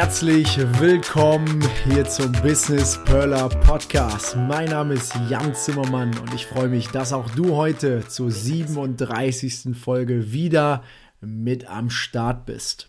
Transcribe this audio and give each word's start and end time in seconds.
Herzlich 0.00 0.56
willkommen 0.78 1.60
hier 1.84 2.04
zum 2.04 2.30
Business 2.30 3.00
Perler 3.04 3.48
Podcast. 3.48 4.36
Mein 4.36 4.68
Name 4.68 4.94
ist 4.94 5.12
Jan 5.28 5.56
Zimmermann 5.56 6.16
und 6.18 6.32
ich 6.32 6.46
freue 6.46 6.68
mich, 6.68 6.86
dass 6.86 7.12
auch 7.12 7.28
du 7.30 7.56
heute 7.56 8.06
zur 8.06 8.30
37. 8.30 9.76
Folge 9.76 10.30
wieder 10.30 10.84
mit 11.20 11.68
am 11.68 11.90
Start 11.90 12.46
bist. 12.46 12.88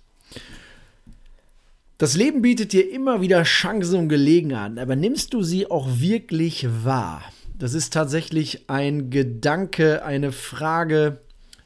Das 1.98 2.16
Leben 2.16 2.44
bietet 2.44 2.74
dir 2.74 2.94
immer 2.94 3.22
wieder 3.22 3.42
Chancen 3.42 4.02
und 4.02 4.10
Gelegenheiten, 4.10 4.78
aber 4.78 4.96
nimmst 4.96 5.34
du 5.34 5.42
sie 5.42 5.66
auch 5.66 5.88
wirklich 6.00 6.68
wahr? 6.84 7.24
Das 7.58 7.74
ist 7.74 7.92
tatsächlich 7.92 8.70
ein 8.70 9.10
Gedanke, 9.10 10.06
eine 10.06 10.32
Frage, 10.32 11.22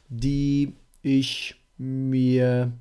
die 0.07 0.71
ich 1.01 1.55
mir 1.77 2.71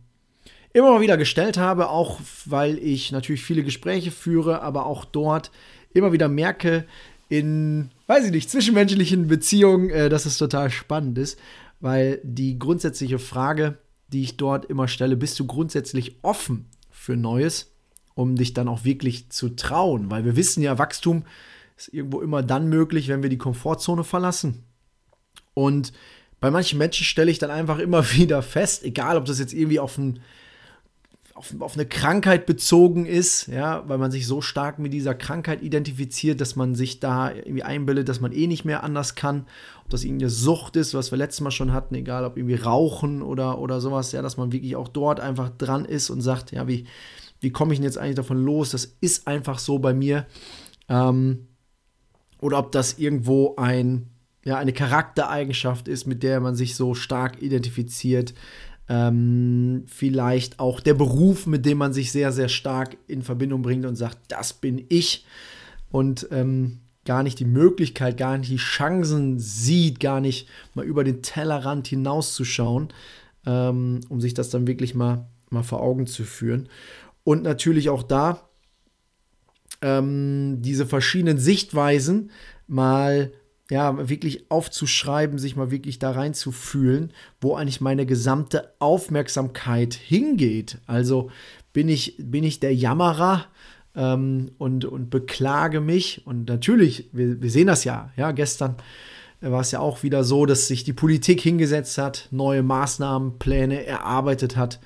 immer 0.72 0.90
mal 0.90 1.00
wieder 1.00 1.16
gestellt 1.16 1.58
habe, 1.58 1.88
auch 1.88 2.20
weil 2.44 2.78
ich 2.78 3.12
natürlich 3.12 3.42
viele 3.42 3.62
Gespräche 3.62 4.10
führe, 4.10 4.62
aber 4.62 4.86
auch 4.86 5.04
dort 5.04 5.50
immer 5.92 6.12
wieder 6.12 6.28
merke, 6.28 6.86
in, 7.28 7.90
weiß 8.06 8.26
ich 8.26 8.30
nicht, 8.30 8.50
zwischenmenschlichen 8.50 9.26
Beziehungen, 9.26 9.90
äh, 9.90 10.08
dass 10.08 10.26
es 10.26 10.38
total 10.38 10.70
spannend 10.70 11.18
ist, 11.18 11.38
weil 11.80 12.20
die 12.22 12.58
grundsätzliche 12.58 13.18
Frage, 13.18 13.78
die 14.08 14.22
ich 14.22 14.36
dort 14.36 14.66
immer 14.66 14.88
stelle, 14.88 15.16
bist 15.16 15.40
du 15.40 15.46
grundsätzlich 15.46 16.16
offen 16.22 16.66
für 16.90 17.16
Neues, 17.16 17.72
um 18.14 18.36
dich 18.36 18.52
dann 18.52 18.68
auch 18.68 18.84
wirklich 18.84 19.30
zu 19.30 19.50
trauen, 19.50 20.10
weil 20.10 20.24
wir 20.24 20.36
wissen 20.36 20.62
ja, 20.62 20.78
Wachstum 20.78 21.24
ist 21.76 21.92
irgendwo 21.92 22.20
immer 22.20 22.42
dann 22.42 22.68
möglich, 22.68 23.08
wenn 23.08 23.22
wir 23.22 23.30
die 23.30 23.38
Komfortzone 23.38 24.04
verlassen. 24.04 24.64
Und 25.54 25.92
bei 26.40 26.50
manchen 26.50 26.78
Menschen 26.78 27.04
stelle 27.04 27.30
ich 27.30 27.38
dann 27.38 27.50
einfach 27.50 27.78
immer 27.78 28.10
wieder 28.12 28.42
fest, 28.42 28.84
egal 28.84 29.16
ob 29.16 29.24
das 29.24 29.38
jetzt 29.38 29.54
irgendwie 29.54 29.80
auf 29.80 29.96
ein 29.96 30.20
auf, 31.34 31.54
auf 31.60 31.74
eine 31.74 31.86
Krankheit 31.86 32.46
bezogen 32.46 33.06
ist, 33.06 33.46
ja, 33.46 33.88
weil 33.88 33.98
man 33.98 34.10
sich 34.10 34.26
so 34.26 34.40
stark 34.40 34.78
mit 34.78 34.92
dieser 34.92 35.14
Krankheit 35.14 35.62
identifiziert, 35.62 36.40
dass 36.40 36.56
man 36.56 36.74
sich 36.74 37.00
da 37.00 37.30
irgendwie 37.32 37.62
einbildet, 37.62 38.08
dass 38.08 38.20
man 38.20 38.32
eh 38.32 38.46
nicht 38.46 38.64
mehr 38.64 38.82
anders 38.82 39.14
kann. 39.14 39.46
Ob 39.84 39.90
das 39.90 40.04
irgendwie 40.04 40.24
eine 40.24 40.30
Sucht 40.30 40.76
ist, 40.76 40.94
was 40.94 41.10
wir 41.10 41.18
letztes 41.18 41.40
Mal 41.40 41.50
schon 41.50 41.72
hatten, 41.72 41.94
egal 41.94 42.24
ob 42.24 42.36
irgendwie 42.36 42.56
Rauchen 42.56 43.22
oder, 43.22 43.58
oder 43.58 43.80
sowas, 43.80 44.12
ja, 44.12 44.22
dass 44.22 44.36
man 44.36 44.52
wirklich 44.52 44.76
auch 44.76 44.88
dort 44.88 45.20
einfach 45.20 45.50
dran 45.50 45.84
ist 45.84 46.10
und 46.10 46.20
sagt, 46.20 46.52
ja, 46.52 46.68
wie, 46.68 46.86
wie 47.40 47.50
komme 47.50 47.72
ich 47.72 47.78
denn 47.78 47.84
jetzt 47.84 47.98
eigentlich 47.98 48.16
davon 48.16 48.42
los? 48.42 48.70
Das 48.70 48.96
ist 49.00 49.26
einfach 49.26 49.58
so 49.58 49.78
bei 49.78 49.94
mir. 49.94 50.26
Ähm, 50.88 51.48
oder 52.40 52.58
ob 52.58 52.72
das 52.72 52.98
irgendwo 52.98 53.54
ein, 53.56 54.08
ja, 54.44 54.58
eine 54.58 54.72
Charaktereigenschaft 54.72 55.88
ist, 55.88 56.06
mit 56.06 56.22
der 56.22 56.40
man 56.40 56.56
sich 56.56 56.76
so 56.76 56.94
stark 56.94 57.40
identifiziert 57.40 58.34
ähm, 58.92 59.84
vielleicht 59.86 60.60
auch 60.60 60.78
der 60.78 60.92
Beruf, 60.92 61.46
mit 61.46 61.64
dem 61.64 61.78
man 61.78 61.94
sich 61.94 62.12
sehr, 62.12 62.30
sehr 62.30 62.50
stark 62.50 62.98
in 63.06 63.22
Verbindung 63.22 63.62
bringt 63.62 63.86
und 63.86 63.96
sagt, 63.96 64.18
das 64.28 64.52
bin 64.52 64.84
ich. 64.90 65.24
Und 65.90 66.28
ähm, 66.30 66.80
gar 67.06 67.22
nicht 67.22 67.38
die 67.38 67.46
Möglichkeit, 67.46 68.18
gar 68.18 68.36
nicht 68.36 68.50
die 68.50 68.56
Chancen 68.56 69.38
sieht, 69.38 69.98
gar 69.98 70.20
nicht 70.20 70.46
mal 70.74 70.84
über 70.84 71.04
den 71.04 71.22
Tellerrand 71.22 71.88
hinauszuschauen, 71.88 72.88
ähm, 73.46 74.00
um 74.10 74.20
sich 74.20 74.34
das 74.34 74.50
dann 74.50 74.66
wirklich 74.66 74.94
mal, 74.94 75.26
mal 75.48 75.62
vor 75.62 75.80
Augen 75.80 76.06
zu 76.06 76.24
führen. 76.24 76.68
Und 77.24 77.42
natürlich 77.42 77.88
auch 77.88 78.02
da 78.02 78.46
ähm, 79.80 80.58
diese 80.60 80.84
verschiedenen 80.84 81.38
Sichtweisen 81.38 82.30
mal 82.66 83.32
ja, 83.72 84.06
wirklich 84.10 84.50
aufzuschreiben, 84.50 85.38
sich 85.38 85.56
mal 85.56 85.70
wirklich 85.70 85.98
da 85.98 86.10
reinzufühlen, 86.10 87.10
wo 87.40 87.54
eigentlich 87.54 87.80
meine 87.80 88.04
gesamte 88.04 88.70
Aufmerksamkeit 88.80 89.94
hingeht. 89.94 90.76
Also 90.86 91.30
bin 91.72 91.88
ich, 91.88 92.16
bin 92.18 92.44
ich 92.44 92.60
der 92.60 92.74
Jammerer 92.74 93.46
ähm, 93.96 94.50
und, 94.58 94.84
und 94.84 95.08
beklage 95.08 95.80
mich. 95.80 96.26
Und 96.26 96.50
natürlich, 96.50 97.08
wir, 97.12 97.40
wir 97.40 97.50
sehen 97.50 97.66
das 97.66 97.84
ja, 97.84 98.12
ja, 98.14 98.32
gestern 98.32 98.76
war 99.40 99.62
es 99.62 99.70
ja 99.70 99.80
auch 99.80 100.02
wieder 100.02 100.22
so, 100.22 100.44
dass 100.44 100.68
sich 100.68 100.84
die 100.84 100.92
Politik 100.92 101.40
hingesetzt 101.40 101.96
hat, 101.96 102.28
neue 102.30 102.62
Maßnahmenpläne 102.62 103.86
erarbeitet 103.86 104.54
hat 104.54 104.80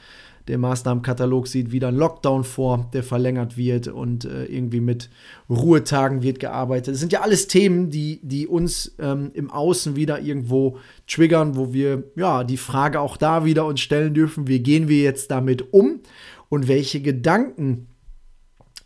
der 0.49 0.59
Maßnahmenkatalog 0.59 1.49
sieht 1.49 1.73
wieder 1.73 1.89
einen 1.89 1.99
Lockdown 1.99 2.45
vor, 2.45 2.89
der 2.93 3.03
verlängert 3.03 3.57
wird 3.57 3.89
und 3.89 4.25
äh, 4.25 4.45
irgendwie 4.45 4.81
mit 4.81 5.11
Ruhetagen 5.51 6.23
wird 6.23 6.39
gearbeitet. 6.39 6.95
Das 6.95 7.01
sind 7.01 7.13
ja 7.13 7.23
alles 7.23 7.49
Themen, 7.49 7.91
die, 7.91 8.21
die 8.23 8.47
uns 8.47 8.95
ähm, 8.99 9.31
im 9.35 9.51
Außen 9.51 9.97
wieder 9.97 10.21
irgendwo 10.21 10.79
triggern, 11.09 11.57
wo 11.57 11.73
wir 11.73 12.05
ja 12.15 12.45
die 12.45 12.57
Frage 12.57 13.01
auch 13.01 13.17
da 13.17 13.45
wieder 13.45 13.67
uns 13.67 13.81
stellen 13.81 14.15
dürfen, 14.15 14.47
wie 14.47 14.61
gehen 14.61 14.89
wir 14.89 15.03
jetzt 15.03 15.31
damit 15.31 15.73
um? 15.73 16.01
Und 16.49 16.69
welche 16.69 17.01
Gedanken 17.01 17.89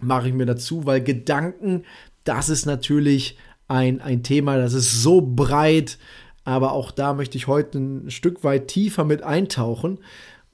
mache 0.00 0.28
ich 0.28 0.34
mir 0.34 0.46
dazu, 0.46 0.86
weil 0.86 1.02
Gedanken, 1.02 1.84
das 2.24 2.48
ist 2.48 2.64
natürlich 2.64 3.36
ein, 3.68 4.00
ein 4.00 4.22
Thema, 4.22 4.56
das 4.56 4.72
ist 4.72 5.02
so 5.02 5.20
breit, 5.20 5.98
aber 6.44 6.72
auch 6.72 6.90
da 6.90 7.12
möchte 7.12 7.36
ich 7.36 7.46
heute 7.46 7.78
ein 7.78 8.10
Stück 8.10 8.42
weit 8.44 8.68
tiefer 8.68 9.04
mit 9.04 9.22
eintauchen 9.22 9.98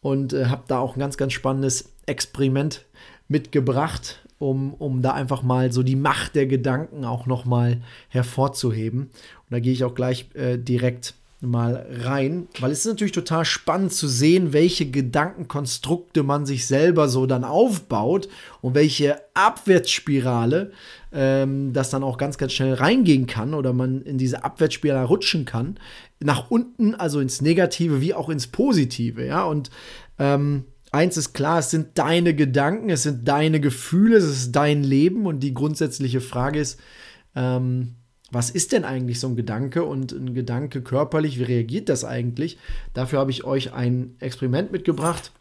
und 0.06 0.32
äh, 0.32 0.46
habe 0.46 0.62
da 0.68 0.78
auch 0.78 0.94
ein 0.94 1.00
ganz, 1.00 1.16
ganz 1.16 1.32
spannendes 1.32 1.90
Experiment 2.06 2.84
mitgebracht, 3.26 4.24
um, 4.38 4.72
um 4.74 5.02
da 5.02 5.14
einfach 5.14 5.42
mal 5.42 5.72
so 5.72 5.82
die 5.82 5.96
Macht 5.96 6.36
der 6.36 6.46
Gedanken 6.46 7.04
auch 7.04 7.26
noch 7.26 7.44
mal 7.44 7.82
hervorzuheben. 8.08 9.00
Und 9.00 9.50
da 9.50 9.58
gehe 9.58 9.72
ich 9.72 9.82
auch 9.82 9.96
gleich 9.96 10.28
äh, 10.34 10.58
direkt 10.58 11.14
mal 11.40 11.86
rein, 11.90 12.48
weil 12.60 12.70
es 12.70 12.80
ist 12.80 12.86
natürlich 12.86 13.12
total 13.12 13.44
spannend 13.44 13.92
zu 13.92 14.08
sehen, 14.08 14.54
welche 14.54 14.90
Gedankenkonstrukte 14.90 16.22
man 16.22 16.46
sich 16.46 16.66
selber 16.66 17.08
so 17.08 17.26
dann 17.26 17.44
aufbaut 17.44 18.28
und 18.62 18.74
welche 18.74 19.20
Abwärtsspirale 19.34 20.72
ähm, 21.12 21.74
das 21.74 21.90
dann 21.90 22.02
auch 22.02 22.16
ganz, 22.16 22.38
ganz 22.38 22.52
schnell 22.52 22.72
reingehen 22.72 23.26
kann 23.26 23.52
oder 23.52 23.74
man 23.74 24.02
in 24.02 24.16
diese 24.16 24.44
Abwärtsspirale 24.44 25.06
rutschen 25.06 25.44
kann, 25.44 25.78
nach 26.20 26.50
unten, 26.50 26.94
also 26.94 27.20
ins 27.20 27.42
Negative 27.42 28.00
wie 28.00 28.14
auch 28.14 28.30
ins 28.30 28.46
Positive, 28.46 29.24
ja, 29.24 29.44
und 29.44 29.70
ähm, 30.18 30.64
eins 30.90 31.18
ist 31.18 31.34
klar, 31.34 31.58
es 31.58 31.70
sind 31.70 31.98
deine 31.98 32.34
Gedanken, 32.34 32.88
es 32.88 33.02
sind 33.02 33.28
deine 33.28 33.60
Gefühle, 33.60 34.16
es 34.16 34.24
ist 34.24 34.52
dein 34.52 34.82
Leben 34.82 35.26
und 35.26 35.40
die 35.40 35.52
grundsätzliche 35.52 36.22
Frage 36.22 36.60
ist, 36.60 36.80
ähm, 37.34 37.96
was 38.36 38.50
ist 38.50 38.72
denn 38.72 38.84
eigentlich 38.84 39.18
so 39.18 39.28
ein 39.28 39.34
Gedanke 39.34 39.82
und 39.82 40.12
ein 40.12 40.34
Gedanke 40.34 40.82
körperlich, 40.82 41.38
wie 41.38 41.44
reagiert 41.44 41.88
das 41.88 42.04
eigentlich? 42.04 42.58
Dafür 42.92 43.18
habe 43.18 43.30
ich 43.30 43.44
euch 43.44 43.72
ein 43.72 44.14
Experiment 44.20 44.72
mitgebracht. 44.72 45.32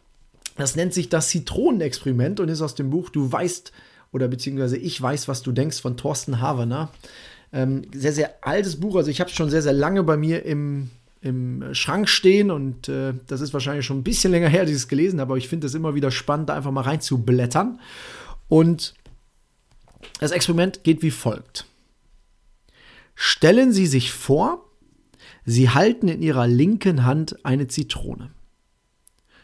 Das 0.56 0.76
nennt 0.76 0.94
sich 0.94 1.10
das 1.10 1.28
Zitronenexperiment 1.28 2.40
und 2.40 2.48
ist 2.48 2.62
aus 2.62 2.74
dem 2.74 2.88
Buch 2.88 3.10
Du 3.10 3.30
weißt 3.30 3.70
oder 4.12 4.28
beziehungsweise 4.28 4.78
Ich 4.78 5.00
weiß, 5.00 5.28
was 5.28 5.42
du 5.42 5.52
denkst 5.52 5.78
von 5.82 5.98
Thorsten 5.98 6.40
Havener. 6.40 6.90
Ähm, 7.52 7.82
sehr, 7.94 8.14
sehr 8.14 8.34
altes 8.40 8.80
Buch, 8.80 8.96
also 8.96 9.10
ich 9.10 9.20
habe 9.20 9.28
es 9.28 9.36
schon 9.36 9.50
sehr, 9.50 9.60
sehr 9.60 9.74
lange 9.74 10.02
bei 10.02 10.16
mir 10.16 10.46
im, 10.46 10.88
im 11.20 11.74
Schrank 11.74 12.08
stehen 12.08 12.50
und 12.50 12.88
äh, 12.88 13.12
das 13.26 13.42
ist 13.42 13.52
wahrscheinlich 13.52 13.84
schon 13.84 13.98
ein 13.98 14.04
bisschen 14.04 14.30
länger 14.30 14.48
her, 14.48 14.62
dass 14.62 14.70
ich 14.70 14.76
es 14.76 14.88
gelesen 14.88 15.20
habe, 15.20 15.32
aber 15.32 15.38
ich 15.38 15.48
finde 15.48 15.66
es 15.66 15.74
immer 15.74 15.94
wieder 15.94 16.10
spannend, 16.10 16.48
da 16.48 16.54
einfach 16.54 16.72
mal 16.72 16.80
reinzublättern. 16.80 17.78
Und 18.48 18.94
das 20.18 20.30
Experiment 20.30 20.82
geht 20.82 21.02
wie 21.02 21.10
folgt. 21.10 21.66
Stellen 23.16 23.72
Sie 23.72 23.86
sich 23.86 24.12
vor, 24.12 24.70
Sie 25.44 25.70
halten 25.70 26.06
in 26.06 26.22
Ihrer 26.22 26.46
linken 26.46 27.04
Hand 27.04 27.44
eine 27.44 27.66
Zitrone. 27.66 28.30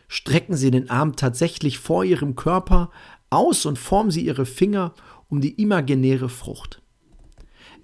Strecken 0.08 0.56
Sie 0.56 0.70
den 0.70 0.90
Arm 0.90 1.16
tatsächlich 1.16 1.78
vor 1.78 2.04
Ihrem 2.04 2.36
Körper 2.36 2.90
aus 3.30 3.64
und 3.64 3.78
formen 3.78 4.10
Sie 4.10 4.26
Ihre 4.26 4.44
Finger 4.44 4.94
um 5.28 5.40
die 5.40 5.60
imaginäre 5.60 6.28
Frucht. 6.28 6.82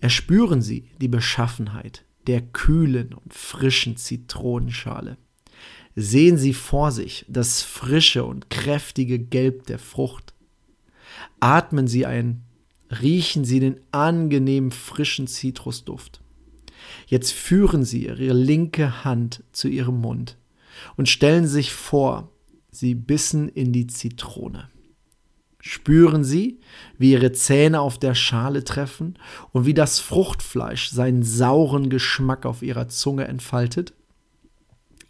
Erspüren 0.00 0.61
Sie 0.61 0.90
die 1.00 1.08
Beschaffenheit 1.08 2.05
der 2.26 2.43
kühlen 2.43 3.14
und 3.14 3.32
frischen 3.32 3.96
Zitronenschale. 3.96 5.17
Sehen 5.96 6.37
Sie 6.37 6.52
vor 6.52 6.93
sich 6.93 7.25
das 7.26 7.62
frische 7.62 8.25
und 8.25 8.50
kräftige 8.50 9.19
Gelb 9.19 9.67
der 9.67 9.79
Frucht. 9.79 10.35
Atmen 11.40 11.88
Sie 11.88 12.05
ein 12.05 12.44
riechen 12.90 13.44
Sie 13.44 13.61
den 13.61 13.81
angenehmen 13.93 14.70
frischen 14.70 15.26
Zitrusduft. 15.26 16.20
Jetzt 17.06 17.32
führen 17.32 17.85
Sie 17.85 18.06
Ihre 18.06 18.32
linke 18.32 19.05
Hand 19.05 19.43
zu 19.52 19.69
Ihrem 19.69 20.00
Mund 20.00 20.37
und 20.96 21.08
stellen 21.08 21.46
sich 21.46 21.73
vor, 21.73 22.31
Sie 22.70 22.94
bissen 22.94 23.49
in 23.49 23.73
die 23.73 23.87
Zitrone. 23.87 24.69
Spüren 25.61 26.23
Sie, 26.23 26.61
wie 26.99 27.12
Ihre 27.12 27.32
Zähne 27.32 27.81
auf 27.81 27.99
der 27.99 28.14
Schale 28.14 28.62
treffen 28.62 29.19
und 29.52 29.67
wie 29.67 29.75
das 29.75 29.99
Fruchtfleisch 29.99 30.90
seinen 30.90 31.23
sauren 31.23 31.90
Geschmack 31.90 32.46
auf 32.46 32.62
Ihrer 32.62 32.88
Zunge 32.88 33.26
entfaltet? 33.26 33.93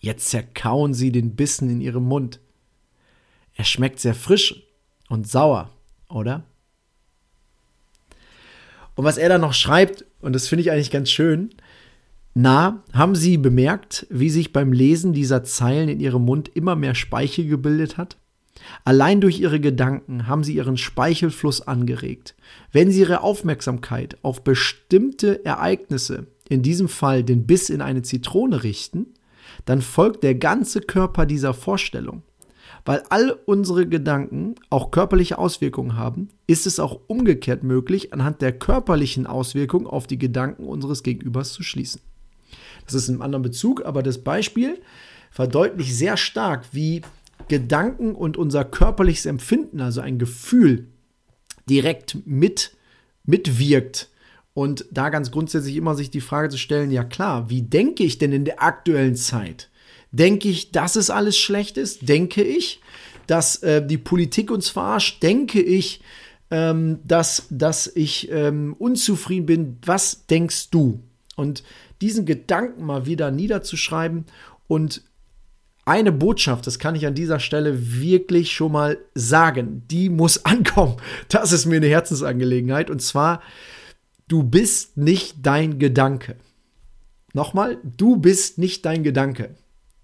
Jetzt 0.01 0.29
zerkauen 0.31 0.95
Sie 0.95 1.13
den 1.13 1.37
Bissen 1.37 1.69
in 1.69 1.81
Ihrem 1.81 2.05
Mund. 2.05 2.41
Er 3.55 3.65
schmeckt 3.65 4.01
sehr 4.01 4.15
frisch 4.15 4.63
und 5.09 5.29
sauer, 5.29 5.71
oder? 6.09 6.45
Und 8.99 9.05
was 9.05 9.17
er 9.17 9.29
dann 9.29 9.43
noch 9.43 9.53
schreibt, 9.53 10.05
und 10.21 10.33
das 10.33 10.49
finde 10.49 10.63
ich 10.63 10.73
eigentlich 10.73 10.91
ganz 10.91 11.09
schön, 11.09 11.51
na, 12.35 12.83
haben 12.93 13.15
Sie 13.15 13.37
bemerkt, 13.37 14.09
wie 14.11 14.29
sich 14.29 14.53
beim 14.53 14.73
Lesen 14.73 15.13
dieser 15.13 15.45
Zeilen 15.45 15.89
in 15.89 16.01
Ihrem 16.01 16.25
Mund 16.25 16.51
immer 16.53 16.75
mehr 16.75 16.97
Speichel 16.97 17.47
gebildet 17.47 17.97
hat? 17.97 18.17
Allein 18.85 19.21
durch 19.21 19.39
ihre 19.39 19.61
Gedanken 19.61 20.27
haben 20.27 20.43
sie 20.43 20.57
ihren 20.57 20.77
Speichelfluss 20.77 21.61
angeregt. 21.61 22.35
Wenn 22.73 22.91
sie 22.91 23.03
ihre 23.03 23.23
Aufmerksamkeit 23.23 24.19
auf 24.23 24.43
bestimmte 24.43 25.45
Ereignisse, 25.45 26.27
in 26.49 26.63
diesem 26.63 26.89
Fall 26.89 27.23
den 27.23 27.47
Biss 27.47 27.71
in 27.71 27.83
eine 27.83 28.03
Zitrone 28.03 28.65
richten, 28.65 29.15
dann 29.65 29.81
folgt 29.81 30.25
der 30.25 30.35
ganze 30.35 30.81
Körper 30.81 31.25
dieser 31.25 31.55
Vorstellung. 31.55 32.23
Weil 32.85 33.03
all 33.11 33.39
unsere 33.45 33.87
Gedanken 33.87 34.55
auch 34.71 34.91
körperliche 34.91 35.39
Auswirkungen 35.39 35.97
haben, 35.97 36.29
ist 36.47 36.67
es 36.67 36.81
auch 36.81 37.01
umgekehrt 37.07 37.63
möglich, 37.63 38.13
anhand 38.13 38.41
der 38.41 38.53
körperlichen 38.53 39.27
Auswirkungen 39.27 39.87
auf 39.87 40.07
die 40.07 40.19
Gedanken 40.19 40.65
unseres 40.65 41.03
Gegenübers 41.03 41.53
zu 41.53 41.63
schließen. 41.63 42.01
Das 42.87 42.95
ist 42.95 43.09
ein 43.09 43.21
anderer 43.21 43.43
Bezug, 43.43 43.85
aber 43.85 44.03
das 44.03 44.19
Beispiel 44.19 44.81
verdeutlicht 45.31 45.95
sehr 45.95 46.17
stark, 46.17 46.67
wie 46.73 47.03
Gedanken 47.49 48.15
und 48.15 48.37
unser 48.37 48.65
körperliches 48.65 49.27
Empfinden, 49.27 49.81
also 49.81 50.01
ein 50.01 50.19
Gefühl, 50.19 50.89
direkt 51.69 52.27
mit, 52.27 52.73
mitwirkt. 53.25 54.09
Und 54.55 54.87
da 54.91 55.11
ganz 55.11 55.31
grundsätzlich 55.31 55.77
immer 55.77 55.95
sich 55.95 56.11
die 56.11 56.21
Frage 56.21 56.49
zu 56.49 56.59
stellen, 56.59 56.91
ja 56.91 57.05
klar, 57.05 57.49
wie 57.49 57.63
denke 57.63 58.03
ich 58.03 58.19
denn 58.19 58.33
in 58.33 58.45
der 58.45 58.63
aktuellen 58.63 59.15
Zeit? 59.15 59.71
Denke 60.11 60.49
ich, 60.49 60.71
dass 60.73 60.97
es 60.97 61.11
alles 61.11 61.37
schlecht 61.37 61.77
ist? 61.77 62.09
Denke 62.09 62.43
ich, 62.43 62.81
dass 63.27 63.57
äh, 63.63 63.87
die 63.87 63.99
Politik 63.99 64.51
uns 64.51 64.71
verarscht? 64.71 65.23
Denke 65.23 65.61
ich, 65.61 66.01
ähm, 66.51 67.01
dass, 67.05 67.47
dass 67.51 67.87
ich 67.95 68.31
ähm, 68.31 68.75
unzufrieden 68.79 69.47
bin? 69.47 69.79
Was 69.85 70.27
denkst 70.27 70.71
du? 70.71 71.01
Und 71.37 71.63
diesen 72.01 72.27
Gedanken 72.27 72.85
mal 72.85 73.07
wieder 73.07 73.31
niederzuschreiben 73.31 74.25
und 74.67 75.03
eine 75.85 76.13
Botschaft, 76.13 76.67
das 76.67 76.79
kann 76.79 76.95
ich 76.95 77.07
an 77.07 77.15
dieser 77.15 77.41
Stelle 77.41 78.01
wirklich 78.01 78.53
schon 78.53 78.73
mal 78.73 78.99
sagen, 79.15 79.85
die 79.91 80.11
muss 80.11 80.45
ankommen. 80.45 80.97
Das 81.29 81.53
ist 81.53 81.67
mir 81.67 81.77
eine 81.77 81.89
Herzensangelegenheit. 81.89 82.91
Und 82.91 83.01
zwar, 83.01 83.43
du 84.29 84.43
bist 84.43 84.97
nicht 84.97 85.37
dein 85.43 85.79
Gedanke. 85.79 86.37
Nochmal, 87.33 87.79
du 87.85 88.17
bist 88.17 88.59
nicht 88.59 88.85
dein 88.85 89.03
Gedanke. 89.03 89.55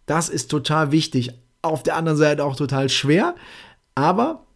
Das 0.06 0.28
ist 0.28 0.50
total 0.50 0.92
wichtig. 0.92 1.32
Auf 1.62 1.82
der 1.82 1.96
anderen 1.96 2.18
Seite 2.18 2.44
auch 2.44 2.56
total 2.56 2.88
schwer. 2.88 3.34
Aber 3.94 4.46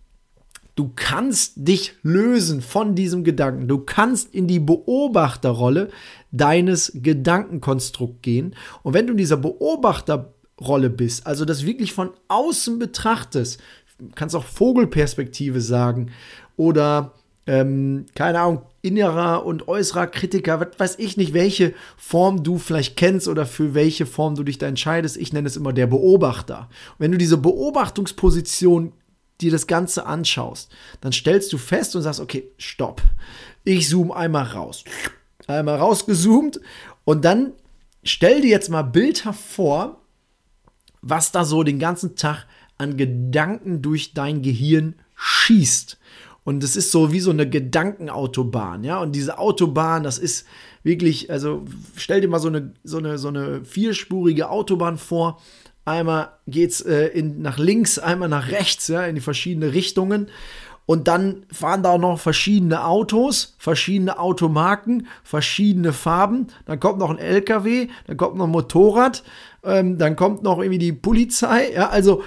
du 0.75 0.93
kannst 0.95 1.55
dich 1.57 1.95
lösen 2.03 2.61
von 2.61 2.95
diesem 2.95 3.25
Gedanken. 3.25 3.67
Du 3.69 3.79
kannst 3.79 4.35
in 4.35 4.47
die 4.47 4.61
Beobachterrolle 4.61 5.91
deines 6.31 6.93
Gedankenkonstrukts 6.95 8.23
gehen. 8.23 8.55
Und 8.83 8.95
wenn 8.95 9.07
du 9.07 9.13
in 9.13 9.19
dieser 9.19 9.37
Beobachter 9.37 10.35
Rolle 10.61 10.91
bist, 10.91 11.27
also 11.27 11.45
das 11.45 11.65
wirklich 11.65 11.93
von 11.93 12.11
außen 12.29 12.79
betrachtest, 12.79 13.61
kannst 14.15 14.35
auch 14.35 14.45
Vogelperspektive 14.45 15.61
sagen 15.61 16.11
oder 16.57 17.15
ähm, 17.47 18.07
keine 18.15 18.41
Ahnung, 18.41 18.63
innerer 18.83 19.45
und 19.45 19.69
äußerer 19.69 20.07
Kritiker, 20.07 20.61
was 20.61 20.79
weiß 20.79 20.99
ich 20.99 21.17
nicht, 21.17 21.35
welche 21.35 21.75
Form 21.97 22.45
du 22.45 22.59
vielleicht 22.59 22.97
kennst 22.97 23.29
oder 23.29 23.45
für 23.47 23.75
welche 23.75 24.07
Form 24.07 24.35
du 24.35 24.45
dich 24.45 24.59
da 24.59 24.67
entscheidest. 24.67 25.17
Ich 25.17 25.33
nenne 25.33 25.49
es 25.49 25.57
immer 25.57 25.73
der 25.73 25.87
Beobachter. 25.87 26.69
Und 26.93 27.01
wenn 27.01 27.13
du 27.13 27.19
diese 27.19 27.39
Beobachtungsposition 27.39 28.93
dir 29.41 29.51
das 29.51 29.67
Ganze 29.67 30.07
anschaust, 30.07 30.71
dann 31.01 31.13
stellst 31.13 31.53
du 31.53 31.59
fest 31.59 31.95
und 31.97 32.03
sagst, 32.03 32.21
okay, 32.21 32.51
stopp. 32.57 33.03
Ich 33.65 33.89
zoome 33.89 34.15
einmal 34.15 34.45
raus. 34.45 34.85
Einmal 35.47 35.77
rausgezoomt 35.77 36.61
und 37.05 37.25
dann 37.25 37.53
stell 38.05 38.41
dir 38.41 38.51
jetzt 38.51 38.69
mal 38.69 38.83
bildhaft 38.83 39.41
vor, 39.41 40.03
was 41.01 41.33
da 41.33 41.45
so 41.45 41.63
den 41.63 41.79
ganzen 41.79 42.17
Tag 42.17 42.47
an 42.77 42.97
Gedanken 42.97 43.83
durch 43.83 44.15
dein 44.15 44.43
Gehirn 44.43 44.95
schießt. 45.17 45.99
Und 46.49 46.65
es 46.65 46.77
ist 46.77 46.93
so 46.93 47.13
wie 47.13 47.21
so 47.21 47.31
eine 47.31 47.47
Gedankenautobahn, 47.47 48.83
ja. 48.83 49.01
Und 49.01 49.15
diese 49.15 49.37
Autobahn, 49.37 50.03
das 50.03 50.17
ist 50.17 50.47
wirklich, 50.83 51.31
also 51.31 51.67
stell 51.95 52.23
dir 52.23 52.29
mal 52.29 52.39
so 52.39 52.49
eine, 52.49 52.73
so 52.85 52.97
eine, 52.97 53.19
so 53.19 53.29
eine 53.29 53.67
vierspurige 53.67 54.49
Autobahn 54.49 54.97
vor. 54.97 55.43
Einmal 55.85 56.31
geht's 56.47 56.81
äh, 56.81 57.23
nach 57.23 57.59
links, 57.59 57.99
einmal 57.99 58.31
nach 58.31 58.51
rechts, 58.51 58.89
ja, 58.89 59.05
in 59.05 59.15
die 59.15 59.21
verschiedenen 59.21 59.69
Richtungen. 59.69 60.29
Und 60.87 61.07
dann 61.07 61.45
fahren 61.53 61.83
da 61.83 61.91
auch 61.91 61.99
noch 61.99 62.19
verschiedene 62.19 62.87
Autos, 62.87 63.55
verschiedene 63.59 64.19
Automarken, 64.19 65.07
verschiedene 65.25 65.93
Farben. 65.93 66.47
Dann 66.65 66.81
kommt 66.81 66.99
noch 66.99 67.11
ein 67.11 67.19
LKW, 67.19 67.89
dann 68.07 68.17
kommt 68.17 68.39
noch 68.39 68.47
ein 68.47 68.53
Motorrad, 68.53 69.23
ähm, 69.65 69.99
dann 69.99 70.17
kommt 70.17 70.43
noch 70.45 70.61
irgendwie 70.61 70.79
die 70.79 70.95
Polizei. 70.95 71.73
Ja, 71.75 71.91
also 71.91 72.23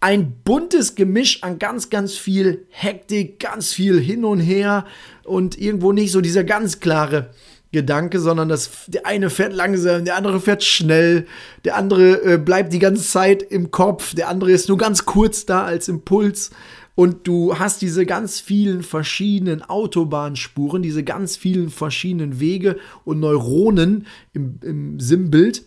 ein 0.00 0.40
buntes 0.44 0.94
Gemisch 0.94 1.42
an 1.42 1.58
ganz, 1.58 1.90
ganz 1.90 2.16
viel 2.16 2.66
Hektik, 2.70 3.40
ganz 3.40 3.72
viel 3.72 4.00
hin 4.00 4.24
und 4.24 4.38
her 4.38 4.84
und 5.24 5.58
irgendwo 5.58 5.92
nicht 5.92 6.12
so 6.12 6.20
dieser 6.20 6.44
ganz 6.44 6.80
klare 6.80 7.30
Gedanke, 7.72 8.20
sondern 8.20 8.48
das, 8.48 8.86
der 8.86 9.06
eine 9.06 9.28
fährt 9.28 9.52
langsam, 9.52 10.04
der 10.04 10.16
andere 10.16 10.40
fährt 10.40 10.64
schnell, 10.64 11.26
der 11.64 11.76
andere 11.76 12.22
äh, 12.22 12.38
bleibt 12.38 12.72
die 12.72 12.78
ganze 12.78 13.02
Zeit 13.02 13.42
im 13.42 13.70
Kopf, 13.70 14.14
der 14.14 14.28
andere 14.28 14.52
ist 14.52 14.68
nur 14.68 14.78
ganz 14.78 15.04
kurz 15.04 15.44
da 15.44 15.64
als 15.64 15.88
Impuls. 15.88 16.50
Und 16.94 17.28
du 17.28 17.58
hast 17.58 17.80
diese 17.82 18.06
ganz 18.06 18.40
vielen 18.40 18.82
verschiedenen 18.82 19.62
Autobahnspuren, 19.62 20.82
diese 20.82 21.04
ganz 21.04 21.36
vielen 21.36 21.70
verschiedenen 21.70 22.40
Wege 22.40 22.76
und 23.04 23.20
Neuronen 23.20 24.06
im, 24.32 24.58
im 24.62 24.98
Sinnbild. 24.98 25.62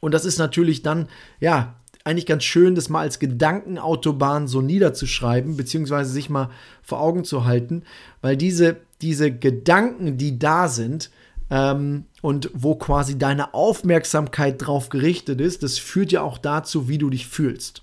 Und 0.00 0.12
das 0.12 0.26
ist 0.26 0.38
natürlich 0.38 0.82
dann, 0.82 1.08
ja, 1.40 1.76
eigentlich 2.04 2.26
ganz 2.26 2.44
schön, 2.44 2.74
das 2.74 2.88
mal 2.88 3.00
als 3.00 3.18
Gedankenautobahn 3.18 4.48
so 4.48 4.60
niederzuschreiben, 4.60 5.56
beziehungsweise 5.56 6.10
sich 6.10 6.30
mal 6.30 6.50
vor 6.82 7.00
Augen 7.00 7.24
zu 7.24 7.44
halten, 7.44 7.82
weil 8.20 8.36
diese, 8.36 8.76
diese 9.00 9.30
Gedanken, 9.30 10.18
die 10.18 10.38
da 10.38 10.68
sind, 10.68 11.10
ähm, 11.50 12.06
und 12.22 12.50
wo 12.54 12.74
quasi 12.76 13.18
deine 13.18 13.52
Aufmerksamkeit 13.52 14.64
drauf 14.64 14.88
gerichtet 14.88 15.40
ist, 15.40 15.62
das 15.62 15.78
führt 15.78 16.10
ja 16.10 16.22
auch 16.22 16.38
dazu, 16.38 16.88
wie 16.88 16.98
du 16.98 17.10
dich 17.10 17.26
fühlst. 17.26 17.82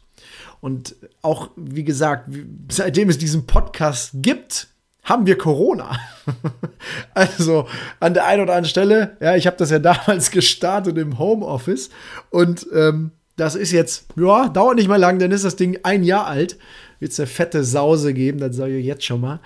Und 0.60 0.96
auch, 1.22 1.52
wie 1.56 1.84
gesagt, 1.84 2.30
seitdem 2.70 3.10
es 3.10 3.18
diesen 3.18 3.46
Podcast 3.46 4.12
gibt, 4.16 4.68
haben 5.04 5.26
wir 5.28 5.38
Corona. 5.38 5.98
also 7.14 7.68
an 8.00 8.14
der 8.14 8.26
einen 8.26 8.44
oder 8.44 8.54
anderen 8.54 8.70
Stelle, 8.70 9.18
ja, 9.22 9.36
ich 9.36 9.46
habe 9.46 9.58
das 9.58 9.70
ja 9.70 9.80
damals 9.80 10.32
gestartet 10.32 10.98
im 10.98 11.20
Homeoffice 11.20 11.90
und 12.32 12.66
ähm, 12.74 13.12
das 13.40 13.56
ist 13.56 13.72
jetzt, 13.72 14.06
ja, 14.16 14.50
dauert 14.50 14.76
nicht 14.76 14.88
mal 14.88 14.98
lang, 14.98 15.20
dann 15.20 15.32
ist 15.32 15.46
das 15.46 15.56
Ding 15.56 15.80
ein 15.84 16.04
Jahr 16.04 16.28
alt. 16.28 16.58
Wird 17.00 17.14
es 17.14 17.20
eine 17.20 17.28
fette 17.28 17.64
Sause 17.64 18.14
geben, 18.14 18.40
das 18.40 18.56
sage 18.56 18.78
ich 18.78 18.86
jetzt 18.86 19.06
schon 19.06 19.22
mal. 19.22 19.40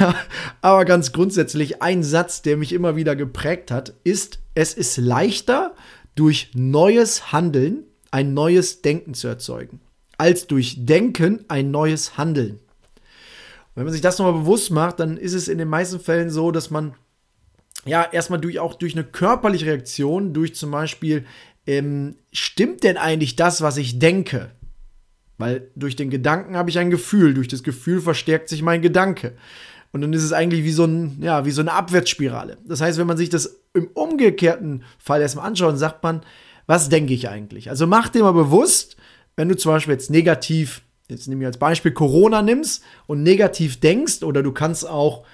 Aber 0.62 0.84
ganz 0.86 1.12
grundsätzlich, 1.12 1.82
ein 1.82 2.02
Satz, 2.02 2.40
der 2.40 2.56
mich 2.56 2.72
immer 2.72 2.96
wieder 2.96 3.14
geprägt 3.16 3.70
hat, 3.70 3.92
ist, 4.02 4.38
es 4.54 4.72
ist 4.72 4.96
leichter, 4.96 5.74
durch 6.14 6.52
neues 6.54 7.32
Handeln 7.32 7.84
ein 8.10 8.32
neues 8.32 8.80
Denken 8.80 9.12
zu 9.12 9.28
erzeugen, 9.28 9.80
als 10.16 10.46
durch 10.46 10.86
Denken 10.86 11.44
ein 11.48 11.70
neues 11.70 12.16
Handeln 12.16 12.60
wenn 13.76 13.84
man 13.84 13.92
sich 13.92 14.02
das 14.02 14.18
nochmal 14.18 14.40
bewusst 14.40 14.70
macht, 14.70 14.98
dann 15.00 15.18
ist 15.18 15.34
es 15.34 15.48
in 15.48 15.58
den 15.58 15.68
meisten 15.68 16.00
Fällen 16.00 16.30
so, 16.30 16.50
dass 16.50 16.70
man 16.70 16.94
ja 17.84 18.02
erstmal 18.02 18.40
durch 18.40 18.58
auch 18.58 18.74
durch 18.74 18.94
eine 18.94 19.04
körperliche 19.04 19.66
Reaktion, 19.66 20.32
durch 20.32 20.54
zum 20.54 20.70
Beispiel, 20.70 21.26
ähm, 21.66 22.16
stimmt 22.32 22.84
denn 22.84 22.96
eigentlich 22.96 23.36
das, 23.36 23.60
was 23.60 23.76
ich 23.76 23.98
denke? 23.98 24.50
Weil 25.38 25.70
durch 25.74 25.96
den 25.96 26.10
Gedanken 26.10 26.56
habe 26.56 26.70
ich 26.70 26.78
ein 26.78 26.90
Gefühl, 26.90 27.34
durch 27.34 27.48
das 27.48 27.62
Gefühl 27.62 28.00
verstärkt 28.00 28.48
sich 28.48 28.62
mein 28.62 28.82
Gedanke. 28.82 29.36
Und 29.92 30.00
dann 30.00 30.12
ist 30.12 30.22
es 30.22 30.32
eigentlich 30.32 30.64
wie 30.64 30.72
so, 30.72 30.84
ein, 30.84 31.18
ja, 31.20 31.44
wie 31.44 31.50
so 31.50 31.60
eine 31.60 31.72
Abwärtsspirale. 31.72 32.58
Das 32.66 32.80
heißt, 32.80 32.98
wenn 32.98 33.06
man 33.06 33.16
sich 33.16 33.28
das 33.28 33.60
im 33.74 33.88
umgekehrten 33.88 34.84
Fall 34.98 35.20
erstmal 35.20 35.46
anschaut, 35.46 35.70
dann 35.70 35.78
sagt 35.78 36.02
man, 36.02 36.22
was 36.66 36.88
denke 36.88 37.14
ich 37.14 37.28
eigentlich? 37.28 37.70
Also 37.70 37.86
mach 37.86 38.08
dir 38.08 38.22
mal 38.22 38.32
bewusst, 38.32 38.96
wenn 39.36 39.48
du 39.48 39.56
zum 39.56 39.72
Beispiel 39.72 39.92
jetzt 39.92 40.10
negativ 40.10 40.82
jetzt 41.08 41.28
nehme 41.28 41.42
ich 41.42 41.46
als 41.46 41.58
Beispiel 41.58 41.92
Corona 41.92 42.42
nimmst 42.42 42.82
und 43.06 43.22
negativ 43.22 43.80
denkst, 43.80 44.22
oder 44.22 44.42
du 44.42 44.52
kannst 44.52 44.88
auch 44.88 45.24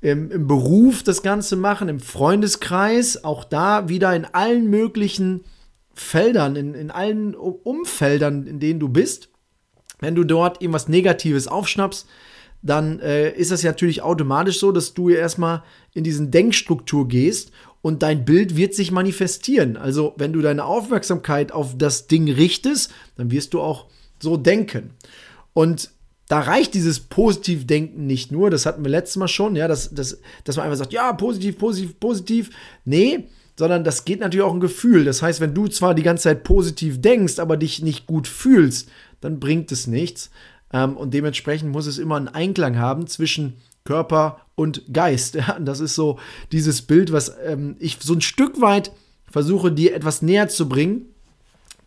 im, 0.00 0.30
im, 0.30 0.46
Beruf 0.46 1.02
das 1.02 1.22
Ganze 1.22 1.56
machen, 1.56 1.88
im 1.88 2.00
Freundeskreis, 2.00 3.24
auch 3.24 3.44
da 3.44 3.88
wieder 3.88 4.14
in 4.14 4.26
allen 4.26 4.68
möglichen 4.68 5.44
Feldern, 5.94 6.56
in, 6.56 6.74
in 6.74 6.90
allen 6.90 7.34
Umfeldern, 7.34 8.46
in 8.46 8.60
denen 8.60 8.80
du 8.80 8.88
bist. 8.88 9.28
Wenn 10.00 10.14
du 10.14 10.24
dort 10.24 10.60
irgendwas 10.60 10.88
Negatives 10.88 11.48
aufschnappst, 11.48 12.06
dann 12.62 12.98
äh, 13.00 13.30
ist 13.30 13.50
das 13.50 13.62
ja 13.62 13.70
natürlich 13.70 14.02
automatisch 14.02 14.58
so, 14.58 14.72
dass 14.72 14.94
du 14.94 15.10
erstmal 15.10 15.62
in 15.92 16.02
diesen 16.02 16.30
Denkstruktur 16.30 17.06
gehst 17.06 17.52
und 17.82 18.02
dein 18.02 18.24
Bild 18.24 18.56
wird 18.56 18.74
sich 18.74 18.90
manifestieren. 18.90 19.76
Also, 19.76 20.14
wenn 20.16 20.32
du 20.32 20.40
deine 20.40 20.64
Aufmerksamkeit 20.64 21.52
auf 21.52 21.76
das 21.76 22.06
Ding 22.06 22.30
richtest, 22.30 22.90
dann 23.16 23.30
wirst 23.30 23.52
du 23.52 23.60
auch 23.60 23.86
so 24.18 24.38
denken. 24.38 24.94
Und 25.52 25.90
da 26.28 26.40
reicht 26.40 26.72
dieses 26.72 27.00
Positivdenken 27.00 28.06
nicht 28.06 28.32
nur, 28.32 28.48
das 28.48 28.64
hatten 28.64 28.82
wir 28.82 28.90
letztes 28.90 29.16
Mal 29.16 29.28
schon, 29.28 29.56
ja, 29.56 29.68
dass, 29.68 29.90
dass, 29.90 30.18
dass 30.44 30.56
man 30.56 30.64
einfach 30.64 30.78
sagt, 30.78 30.94
ja, 30.94 31.12
positiv, 31.12 31.58
positiv, 31.58 32.00
positiv. 32.00 32.50
Nee, 32.86 33.28
sondern 33.56 33.84
das 33.84 34.04
geht 34.04 34.20
natürlich 34.20 34.44
auch 34.44 34.54
ein 34.54 34.60
Gefühl. 34.60 35.04
Das 35.04 35.22
heißt, 35.22 35.40
wenn 35.40 35.54
du 35.54 35.68
zwar 35.68 35.94
die 35.94 36.02
ganze 36.02 36.24
Zeit 36.24 36.44
positiv 36.44 37.00
denkst, 37.00 37.38
aber 37.38 37.56
dich 37.56 37.82
nicht 37.82 38.06
gut 38.06 38.26
fühlst, 38.26 38.88
dann 39.20 39.40
bringt 39.40 39.70
es 39.72 39.86
nichts. 39.86 40.30
Ähm, 40.72 40.96
und 40.96 41.14
dementsprechend 41.14 41.70
muss 41.70 41.86
es 41.86 41.98
immer 41.98 42.16
einen 42.16 42.28
Einklang 42.28 42.78
haben 42.78 43.06
zwischen 43.06 43.54
Körper 43.84 44.40
und 44.54 44.92
Geist. 44.92 45.34
Ja, 45.46 45.58
das 45.60 45.80
ist 45.80 45.94
so 45.94 46.18
dieses 46.52 46.82
Bild, 46.82 47.12
was 47.12 47.34
ähm, 47.46 47.76
ich 47.78 47.98
so 48.00 48.14
ein 48.14 48.20
Stück 48.20 48.60
weit 48.60 48.90
versuche, 49.30 49.72
dir 49.72 49.94
etwas 49.94 50.22
näher 50.22 50.48
zu 50.48 50.68
bringen, 50.68 51.06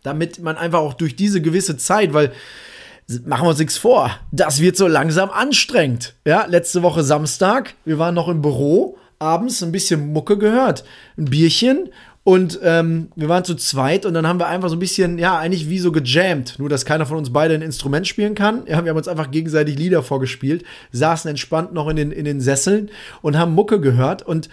damit 0.02 0.38
man 0.40 0.56
einfach 0.56 0.80
auch 0.80 0.94
durch 0.94 1.16
diese 1.16 1.40
gewisse 1.40 1.76
Zeit, 1.76 2.12
weil 2.12 2.32
machen 3.24 3.46
wir 3.46 3.50
uns 3.50 3.58
nichts 3.58 3.78
vor, 3.78 4.10
das 4.32 4.60
wird 4.60 4.76
so 4.76 4.86
langsam 4.86 5.30
anstrengend. 5.30 6.14
Ja, 6.26 6.44
letzte 6.44 6.82
Woche 6.82 7.02
Samstag, 7.02 7.74
wir 7.84 7.98
waren 7.98 8.14
noch 8.14 8.28
im 8.28 8.42
Büro, 8.42 8.98
abends 9.18 9.62
ein 9.62 9.72
bisschen 9.72 10.12
Mucke 10.12 10.38
gehört, 10.38 10.84
ein 11.16 11.26
Bierchen 11.26 11.90
und 12.28 12.60
ähm, 12.62 13.08
wir 13.16 13.30
waren 13.30 13.44
zu 13.44 13.54
zweit 13.54 14.04
und 14.04 14.12
dann 14.12 14.26
haben 14.26 14.38
wir 14.38 14.48
einfach 14.48 14.68
so 14.68 14.76
ein 14.76 14.80
bisschen, 14.80 15.18
ja, 15.18 15.38
eigentlich 15.38 15.70
wie 15.70 15.78
so 15.78 15.92
gejammt. 15.92 16.58
Nur, 16.58 16.68
dass 16.68 16.84
keiner 16.84 17.06
von 17.06 17.16
uns 17.16 17.32
beide 17.32 17.54
ein 17.54 17.62
Instrument 17.62 18.06
spielen 18.06 18.34
kann. 18.34 18.64
Ja, 18.66 18.84
wir 18.84 18.90
haben 18.90 18.98
uns 18.98 19.08
einfach 19.08 19.30
gegenseitig 19.30 19.78
Lieder 19.78 20.02
vorgespielt, 20.02 20.62
saßen 20.92 21.30
entspannt 21.30 21.72
noch 21.72 21.88
in 21.88 21.96
den, 21.96 22.12
in 22.12 22.26
den 22.26 22.42
Sesseln 22.42 22.90
und 23.22 23.38
haben 23.38 23.54
Mucke 23.54 23.80
gehört. 23.80 24.26
Und 24.26 24.50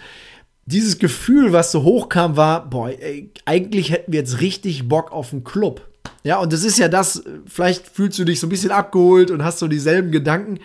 dieses 0.64 0.98
Gefühl, 0.98 1.52
was 1.52 1.70
so 1.70 1.82
hochkam, 1.82 2.38
war, 2.38 2.70
boah, 2.70 2.88
ey, 2.88 3.30
eigentlich 3.44 3.90
hätten 3.90 4.10
wir 4.10 4.20
jetzt 4.20 4.40
richtig 4.40 4.88
Bock 4.88 5.12
auf 5.12 5.34
einen 5.34 5.44
Club. 5.44 5.86
Ja, 6.26 6.38
und 6.38 6.52
das 6.52 6.64
ist 6.64 6.76
ja 6.76 6.88
das, 6.88 7.22
vielleicht 7.46 7.86
fühlst 7.86 8.18
du 8.18 8.24
dich 8.24 8.40
so 8.40 8.48
ein 8.48 8.50
bisschen 8.50 8.72
abgeholt 8.72 9.30
und 9.30 9.44
hast 9.44 9.60
so 9.60 9.68
dieselben 9.68 10.10
Gedanken, 10.10 10.58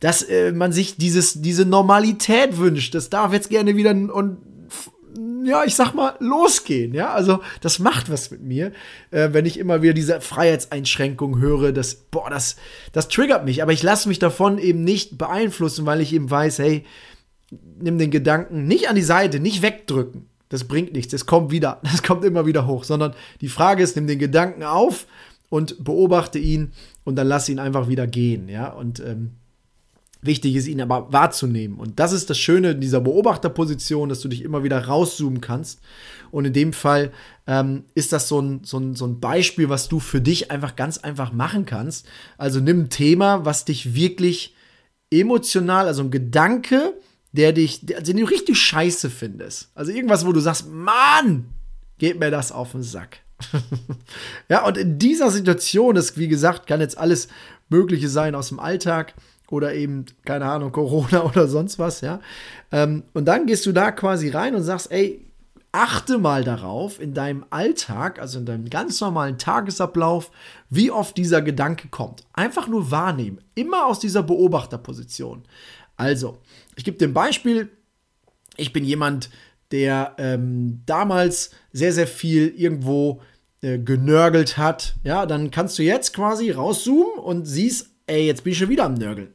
dass 0.00 0.20
äh, 0.20 0.52
man 0.52 0.72
sich 0.72 0.98
dieses, 0.98 1.40
diese 1.40 1.64
Normalität 1.64 2.58
wünscht. 2.58 2.94
Das 2.94 3.08
darf 3.08 3.32
jetzt 3.32 3.48
gerne 3.48 3.76
wieder 3.76 3.92
und 3.92 4.36
ja, 5.42 5.64
ich 5.64 5.74
sag 5.74 5.94
mal, 5.94 6.16
losgehen. 6.18 6.92
Ja, 6.92 7.14
also 7.14 7.40
das 7.62 7.78
macht 7.78 8.10
was 8.10 8.30
mit 8.30 8.42
mir, 8.42 8.72
äh, 9.10 9.30
wenn 9.32 9.46
ich 9.46 9.58
immer 9.58 9.80
wieder 9.80 9.94
diese 9.94 10.20
Freiheitseinschränkung 10.20 11.38
höre. 11.38 11.72
Das, 11.72 11.94
boah, 11.94 12.28
das, 12.28 12.56
das 12.92 13.08
triggert 13.08 13.46
mich. 13.46 13.62
Aber 13.62 13.72
ich 13.72 13.82
lasse 13.82 14.10
mich 14.10 14.18
davon 14.18 14.58
eben 14.58 14.84
nicht 14.84 15.16
beeinflussen, 15.16 15.86
weil 15.86 16.02
ich 16.02 16.12
eben 16.12 16.30
weiß, 16.30 16.58
hey, 16.58 16.84
nimm 17.80 17.96
den 17.96 18.10
Gedanken 18.10 18.66
nicht 18.66 18.90
an 18.90 18.96
die 18.96 19.02
Seite, 19.02 19.40
nicht 19.40 19.62
wegdrücken. 19.62 20.28
Das 20.48 20.64
bringt 20.64 20.92
nichts. 20.92 21.12
Das 21.12 21.26
kommt 21.26 21.50
wieder. 21.50 21.80
Das 21.82 22.02
kommt 22.02 22.24
immer 22.24 22.46
wieder 22.46 22.66
hoch. 22.66 22.84
Sondern 22.84 23.14
die 23.40 23.48
Frage 23.48 23.82
ist, 23.82 23.96
nimm 23.96 24.06
den 24.06 24.18
Gedanken 24.18 24.62
auf 24.62 25.06
und 25.48 25.82
beobachte 25.84 26.38
ihn 26.38 26.72
und 27.04 27.16
dann 27.16 27.28
lass 27.28 27.48
ihn 27.48 27.58
einfach 27.58 27.88
wieder 27.88 28.06
gehen. 28.06 28.48
Ja, 28.48 28.68
und 28.68 29.00
ähm, 29.00 29.32
Wichtig 30.26 30.56
ist, 30.56 30.66
ihn 30.66 30.80
aber 30.80 31.12
wahrzunehmen. 31.12 31.78
Und 31.78 32.00
das 32.00 32.12
ist 32.12 32.30
das 32.30 32.38
Schöne 32.38 32.72
in 32.72 32.80
dieser 32.80 33.00
Beobachterposition, 33.00 34.08
dass 34.08 34.20
du 34.20 34.28
dich 34.28 34.42
immer 34.42 34.64
wieder 34.64 34.86
rauszoomen 34.86 35.40
kannst. 35.40 35.80
Und 36.30 36.46
in 36.46 36.52
dem 36.52 36.72
Fall 36.72 37.12
ähm, 37.46 37.84
ist 37.94 38.12
das 38.12 38.28
so 38.28 38.40
ein, 38.40 38.60
so, 38.64 38.78
ein, 38.78 38.94
so 38.94 39.06
ein 39.06 39.20
Beispiel, 39.20 39.68
was 39.68 39.88
du 39.88 40.00
für 40.00 40.20
dich 40.20 40.50
einfach 40.50 40.74
ganz 40.74 40.98
einfach 40.98 41.32
machen 41.32 41.66
kannst. 41.66 42.06
Also 42.38 42.60
nimm 42.60 42.80
ein 42.80 42.90
Thema, 42.90 43.44
was 43.44 43.64
dich 43.64 43.94
wirklich 43.94 44.54
emotional, 45.10 45.86
also 45.86 46.02
ein 46.02 46.10
Gedanke, 46.10 46.94
der 47.36 47.52
dich, 47.52 47.82
also 47.94 48.12
den 48.12 48.24
du 48.24 48.30
richtig 48.30 48.58
scheiße 48.58 49.10
findest. 49.10 49.70
Also 49.74 49.92
irgendwas, 49.92 50.26
wo 50.26 50.32
du 50.32 50.40
sagst, 50.40 50.68
Mann, 50.68 51.46
geht 51.98 52.18
mir 52.18 52.30
das 52.30 52.50
auf 52.50 52.72
den 52.72 52.82
Sack. 52.82 53.18
ja, 54.48 54.66
und 54.66 54.76
in 54.76 54.98
dieser 54.98 55.30
Situation, 55.30 55.94
das 55.94 56.16
wie 56.16 56.28
gesagt, 56.28 56.66
kann 56.66 56.80
jetzt 56.80 56.98
alles 56.98 57.28
Mögliche 57.68 58.08
sein 58.08 58.34
aus 58.34 58.48
dem 58.48 58.58
Alltag 58.58 59.14
oder 59.50 59.74
eben, 59.74 60.06
keine 60.24 60.46
Ahnung, 60.46 60.72
Corona 60.72 61.24
oder 61.30 61.46
sonst 61.48 61.78
was, 61.78 62.00
ja. 62.00 62.20
Ähm, 62.72 63.04
und 63.12 63.26
dann 63.26 63.46
gehst 63.46 63.66
du 63.66 63.72
da 63.72 63.92
quasi 63.92 64.30
rein 64.30 64.54
und 64.54 64.62
sagst, 64.62 64.90
ey, 64.90 65.26
achte 65.72 66.16
mal 66.16 66.42
darauf 66.42 67.00
in 67.00 67.12
deinem 67.12 67.44
Alltag, 67.50 68.18
also 68.18 68.38
in 68.38 68.46
deinem 68.46 68.70
ganz 68.70 69.00
normalen 69.00 69.36
Tagesablauf, 69.36 70.30
wie 70.70 70.90
oft 70.90 71.16
dieser 71.18 71.42
Gedanke 71.42 71.88
kommt. 71.88 72.24
Einfach 72.32 72.66
nur 72.66 72.90
wahrnehmen, 72.90 73.40
immer 73.54 73.86
aus 73.86 74.00
dieser 74.00 74.22
Beobachterposition. 74.22 75.42
Also, 75.96 76.38
ich 76.76 76.84
gebe 76.84 76.98
dir 76.98 77.08
ein 77.08 77.14
Beispiel. 77.14 77.70
Ich 78.56 78.72
bin 78.72 78.84
jemand, 78.84 79.30
der 79.70 80.14
ähm, 80.18 80.82
damals 80.86 81.50
sehr, 81.72 81.92
sehr 81.92 82.06
viel 82.06 82.54
irgendwo 82.56 83.20
äh, 83.60 83.78
genörgelt 83.78 84.56
hat. 84.56 84.94
Ja, 85.04 85.26
dann 85.26 85.50
kannst 85.50 85.78
du 85.78 85.82
jetzt 85.82 86.12
quasi 86.12 86.50
rauszoomen 86.50 87.18
und 87.18 87.46
siehst 87.46 87.90
ey, 88.06 88.26
jetzt 88.26 88.44
bin 88.44 88.52
ich 88.52 88.58
schon 88.58 88.68
wieder 88.68 88.84
am 88.84 88.94
Nörgeln. 88.94 89.28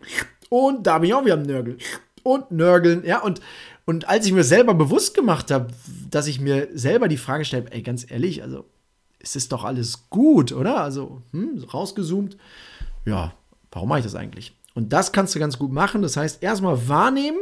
Und 0.50 0.88
da 0.88 1.00
bin 1.00 1.10
ich 1.10 1.14
auch 1.14 1.24
wieder 1.24 1.36
am 1.36 1.44
Nörgeln. 1.44 1.78
Und 2.24 2.52
Nörgeln, 2.52 3.04
ja, 3.06 3.22
und, 3.22 3.42
und 3.86 4.08
als 4.08 4.26
ich 4.26 4.32
mir 4.32 4.44
selber 4.44 4.74
bewusst 4.74 5.14
gemacht 5.16 5.52
habe, 5.52 5.68
dass 6.10 6.28
ich 6.28 6.40
mir 6.40 6.70
selber 6.74 7.08
die 7.08 7.18
Frage 7.18 7.46
stelle, 7.46 7.72
ey, 7.72 7.82
ganz 7.82 8.10
ehrlich, 8.10 8.44
also, 8.44 8.66
es 9.20 9.36
ist 9.36 9.52
doch 9.52 9.64
alles 9.64 10.10
gut, 10.10 10.52
oder? 10.52 10.82
Also, 10.82 11.22
hm, 11.32 11.64
rausgezoomt. 11.74 12.38
Ja, 13.06 13.34
warum 13.72 13.90
mache 13.90 14.00
ich 14.00 14.06
das 14.06 14.16
eigentlich? 14.16 14.54
Und 14.74 14.94
das 14.94 15.12
kannst 15.12 15.36
du 15.36 15.40
ganz 15.40 15.58
gut 15.58 15.72
machen. 15.72 16.02
Das 16.02 16.16
heißt, 16.16 16.42
erstmal 16.42 16.88
wahrnehmen 16.88 17.40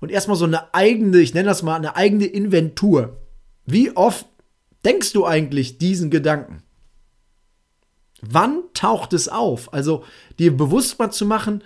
und 0.00 0.10
erstmal 0.10 0.36
so 0.36 0.46
eine 0.46 0.72
eigene, 0.74 1.18
ich 1.18 1.34
nenne 1.34 1.48
das 1.48 1.62
mal 1.62 1.76
eine 1.76 1.96
eigene 1.96 2.26
Inventur. 2.26 3.18
Wie 3.66 3.94
oft 3.96 4.26
denkst 4.84 5.12
du 5.12 5.26
eigentlich 5.26 5.78
diesen 5.78 6.10
Gedanken? 6.10 6.62
Wann 8.22 8.62
taucht 8.74 9.12
es 9.12 9.28
auf? 9.28 9.72
Also 9.72 10.04
dir 10.38 10.56
bewusst 10.56 10.98
mal 10.98 11.10
zu 11.10 11.26
machen, 11.26 11.62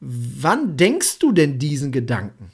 wann 0.00 0.76
denkst 0.76 1.18
du 1.20 1.32
denn 1.32 1.58
diesen 1.58 1.92
Gedanken? 1.92 2.50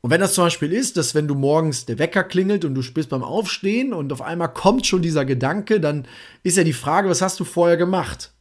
Und 0.00 0.10
wenn 0.10 0.20
das 0.20 0.34
zum 0.34 0.44
Beispiel 0.44 0.72
ist, 0.72 0.96
dass 0.96 1.14
wenn 1.14 1.28
du 1.28 1.34
morgens 1.34 1.84
der 1.84 1.98
Wecker 1.98 2.24
klingelt 2.24 2.64
und 2.64 2.74
du 2.74 2.82
bist 2.92 3.10
beim 3.10 3.22
Aufstehen 3.22 3.92
und 3.92 4.12
auf 4.12 4.22
einmal 4.22 4.52
kommt 4.52 4.86
schon 4.86 5.02
dieser 5.02 5.24
Gedanke, 5.24 5.78
dann 5.78 6.06
ist 6.42 6.56
ja 6.56 6.64
die 6.64 6.72
Frage, 6.72 7.08
was 7.08 7.20
hast 7.20 7.38
du 7.38 7.44
vorher 7.44 7.76
gemacht? 7.76 8.32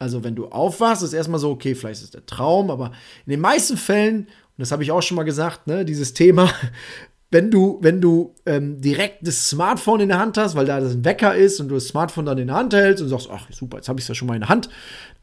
Also 0.00 0.24
wenn 0.24 0.34
du 0.34 0.46
aufwachst, 0.46 1.02
ist 1.02 1.12
erstmal 1.12 1.38
so, 1.38 1.50
okay, 1.50 1.74
vielleicht 1.74 2.00
ist 2.00 2.04
es 2.06 2.10
der 2.10 2.24
Traum, 2.24 2.70
aber 2.70 2.92
in 3.26 3.32
den 3.32 3.40
meisten 3.40 3.76
Fällen, 3.76 4.20
und 4.20 4.28
das 4.56 4.72
habe 4.72 4.82
ich 4.82 4.90
auch 4.90 5.02
schon 5.02 5.16
mal 5.16 5.24
gesagt, 5.24 5.66
ne, 5.66 5.84
dieses 5.84 6.14
Thema, 6.14 6.50
wenn 7.30 7.50
du, 7.50 7.78
wenn 7.82 8.00
du 8.00 8.34
ähm, 8.46 8.80
direkt 8.80 9.26
das 9.26 9.50
Smartphone 9.50 10.00
in 10.00 10.08
der 10.08 10.18
Hand 10.18 10.38
hast, 10.38 10.56
weil 10.56 10.64
da 10.64 10.80
das 10.80 10.94
ein 10.94 11.04
Wecker 11.04 11.36
ist 11.36 11.60
und 11.60 11.68
du 11.68 11.74
das 11.74 11.88
Smartphone 11.88 12.24
dann 12.24 12.38
in 12.38 12.46
der 12.46 12.56
Hand 12.56 12.72
hältst 12.72 13.02
und 13.02 13.10
sagst, 13.10 13.28
ach 13.30 13.46
super, 13.50 13.76
jetzt 13.76 13.90
habe 13.90 14.00
ich 14.00 14.04
es 14.04 14.08
ja 14.08 14.14
schon 14.14 14.26
mal 14.26 14.34
in 14.34 14.40
der 14.40 14.48
Hand, 14.48 14.70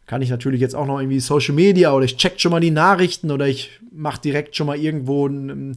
kann 0.07 0.21
ich 0.21 0.29
natürlich 0.29 0.61
jetzt 0.61 0.73
auch 0.73 0.85
noch 0.85 0.99
irgendwie 0.99 1.19
Social 1.19 1.53
Media 1.53 1.93
oder 1.93 2.05
ich 2.05 2.15
check 2.15 2.39
schon 2.39 2.51
mal 2.51 2.61
die 2.61 2.71
Nachrichten 2.71 3.29
oder 3.29 3.45
ich 3.45 3.79
mache 3.91 4.21
direkt 4.21 4.55
schon 4.55 4.67
mal 4.67 4.77
irgendwo 4.77 5.27
einen, 5.27 5.75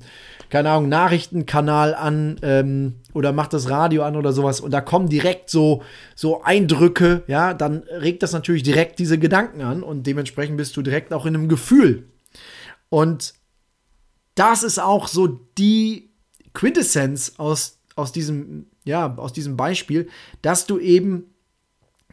keine 0.48 0.70
Ahnung, 0.70 0.88
Nachrichtenkanal 0.88 1.94
an 1.96 2.36
ähm, 2.42 2.94
oder 3.12 3.32
mach 3.32 3.48
das 3.48 3.68
Radio 3.68 4.04
an 4.04 4.16
oder 4.16 4.32
sowas 4.32 4.60
und 4.60 4.70
da 4.70 4.80
kommen 4.80 5.08
direkt 5.08 5.50
so, 5.50 5.82
so 6.14 6.42
Eindrücke, 6.42 7.24
ja, 7.26 7.54
dann 7.54 7.82
regt 7.88 8.22
das 8.22 8.32
natürlich 8.32 8.62
direkt 8.62 9.00
diese 9.00 9.18
Gedanken 9.18 9.62
an 9.62 9.82
und 9.82 10.06
dementsprechend 10.06 10.56
bist 10.56 10.76
du 10.76 10.82
direkt 10.82 11.12
auch 11.12 11.26
in 11.26 11.34
einem 11.34 11.48
Gefühl. 11.48 12.08
Und 12.88 13.34
das 14.36 14.62
ist 14.62 14.78
auch 14.78 15.08
so 15.08 15.26
die 15.58 16.10
Quintessenz 16.54 17.34
aus, 17.36 17.78
aus, 17.96 18.12
diesem, 18.12 18.66
ja, 18.84 19.16
aus 19.16 19.32
diesem 19.32 19.56
Beispiel, 19.56 20.08
dass 20.40 20.66
du 20.66 20.78
eben, 20.78 21.34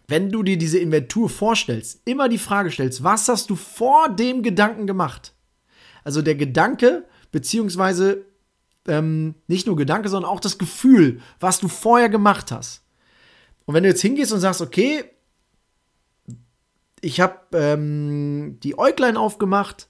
wenn 0.07 0.29
du 0.29 0.41
dir 0.43 0.57
diese 0.57 0.79
Inventur 0.79 1.29
vorstellst, 1.29 2.01
immer 2.05 2.29
die 2.29 2.37
Frage 2.37 2.71
stellst, 2.71 3.03
was 3.03 3.27
hast 3.27 3.49
du 3.49 3.55
vor 3.55 4.09
dem 4.09 4.41
Gedanken 4.41 4.87
gemacht? 4.87 5.33
Also 6.03 6.21
der 6.21 6.35
Gedanke, 6.35 7.05
beziehungsweise 7.31 8.25
ähm, 8.87 9.35
nicht 9.47 9.67
nur 9.67 9.75
Gedanke, 9.75 10.07
sondern 10.07 10.31
auch 10.31 10.39
das 10.39 10.57
Gefühl, 10.57 11.21
was 11.39 11.59
du 11.59 11.67
vorher 11.67 12.07
gemacht 12.07 12.51
hast. 12.51 12.83
Und 13.65 13.75
wenn 13.75 13.83
du 13.83 13.89
jetzt 13.89 14.01
hingehst 14.01 14.31
und 14.31 14.39
sagst, 14.39 14.61
okay, 14.61 15.03
ich 17.01 17.19
habe 17.19 17.39
ähm, 17.53 18.59
die 18.63 18.77
Äuglein 18.77 19.17
aufgemacht, 19.17 19.89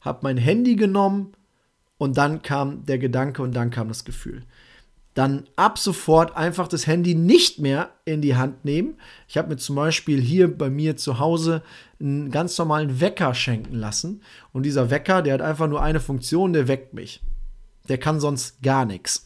habe 0.00 0.20
mein 0.22 0.36
Handy 0.36 0.74
genommen 0.74 1.32
und 1.96 2.18
dann 2.18 2.42
kam 2.42 2.84
der 2.86 2.98
Gedanke 2.98 3.40
und 3.40 3.54
dann 3.54 3.70
kam 3.70 3.88
das 3.88 4.04
Gefühl. 4.04 4.44
Dann 5.14 5.44
ab 5.54 5.78
sofort 5.78 6.36
einfach 6.36 6.66
das 6.66 6.86
Handy 6.88 7.14
nicht 7.14 7.60
mehr 7.60 7.90
in 8.04 8.20
die 8.20 8.34
Hand 8.34 8.64
nehmen. 8.64 8.98
Ich 9.28 9.38
habe 9.38 9.48
mir 9.48 9.56
zum 9.56 9.76
Beispiel 9.76 10.20
hier 10.20 10.52
bei 10.58 10.70
mir 10.70 10.96
zu 10.96 11.20
Hause 11.20 11.62
einen 12.00 12.30
ganz 12.32 12.58
normalen 12.58 13.00
Wecker 13.00 13.32
schenken 13.34 13.76
lassen. 13.76 14.22
Und 14.52 14.64
dieser 14.64 14.90
Wecker, 14.90 15.22
der 15.22 15.34
hat 15.34 15.40
einfach 15.40 15.68
nur 15.68 15.82
eine 15.82 16.00
Funktion, 16.00 16.52
der 16.52 16.66
weckt 16.66 16.94
mich. 16.94 17.22
der 17.88 17.98
kann 17.98 18.18
sonst 18.18 18.62
gar 18.62 18.86
nichts. 18.86 19.22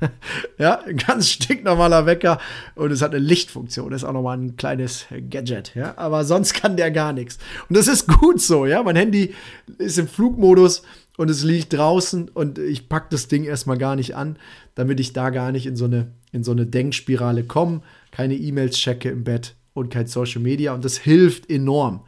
ja, 0.58 0.80
ein 0.80 0.96
ganz 0.96 1.28
stinknormaler 1.28 2.04
Wecker 2.04 2.38
und 2.74 2.90
es 2.90 3.00
hat 3.00 3.12
eine 3.14 3.24
Lichtfunktion. 3.24 3.90
Das 3.90 4.02
ist 4.02 4.08
auch 4.08 4.12
nochmal 4.12 4.38
ein 4.38 4.56
kleines 4.56 5.06
Gadget, 5.30 5.74
ja. 5.76 5.96
Aber 5.96 6.24
sonst 6.24 6.54
kann 6.54 6.76
der 6.76 6.90
gar 6.90 7.12
nichts. 7.12 7.38
Und 7.68 7.76
das 7.76 7.86
ist 7.86 8.08
gut 8.08 8.40
so, 8.40 8.66
ja. 8.66 8.82
Mein 8.82 8.96
Handy 8.96 9.34
ist 9.78 9.98
im 9.98 10.08
Flugmodus 10.08 10.82
und 11.16 11.30
es 11.30 11.42
liegt 11.42 11.72
draußen 11.72 12.28
und 12.28 12.58
ich 12.58 12.88
packe 12.88 13.08
das 13.10 13.28
Ding 13.28 13.44
erstmal 13.44 13.78
gar 13.78 13.96
nicht 13.96 14.16
an, 14.16 14.38
damit 14.74 14.98
ich 15.00 15.12
da 15.12 15.30
gar 15.30 15.52
nicht 15.52 15.66
in 15.66 15.76
so 15.76 15.84
eine, 15.84 16.12
in 16.32 16.42
so 16.42 16.52
eine 16.52 16.66
Denkspirale 16.66 17.44
komme. 17.44 17.82
Keine 18.10 18.34
E-Mails 18.34 18.76
checke 18.76 19.10
im 19.10 19.24
Bett 19.24 19.54
und 19.74 19.90
kein 19.90 20.06
Social 20.06 20.40
Media 20.40 20.74
und 20.74 20.84
das 20.84 20.98
hilft 20.98 21.50
enorm. 21.50 22.04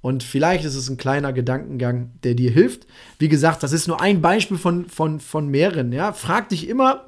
Und 0.00 0.22
vielleicht 0.22 0.64
ist 0.64 0.76
es 0.76 0.88
ein 0.88 0.96
kleiner 0.96 1.32
Gedankengang, 1.32 2.12
der 2.22 2.34
dir 2.34 2.50
hilft. 2.50 2.86
Wie 3.18 3.28
gesagt, 3.28 3.62
das 3.62 3.72
ist 3.72 3.88
nur 3.88 4.00
ein 4.00 4.22
Beispiel 4.22 4.56
von, 4.56 4.86
von, 4.86 5.20
von 5.20 5.48
mehreren. 5.48 5.92
Ja? 5.92 6.12
Frag 6.12 6.48
dich 6.50 6.68
immer, 6.68 7.06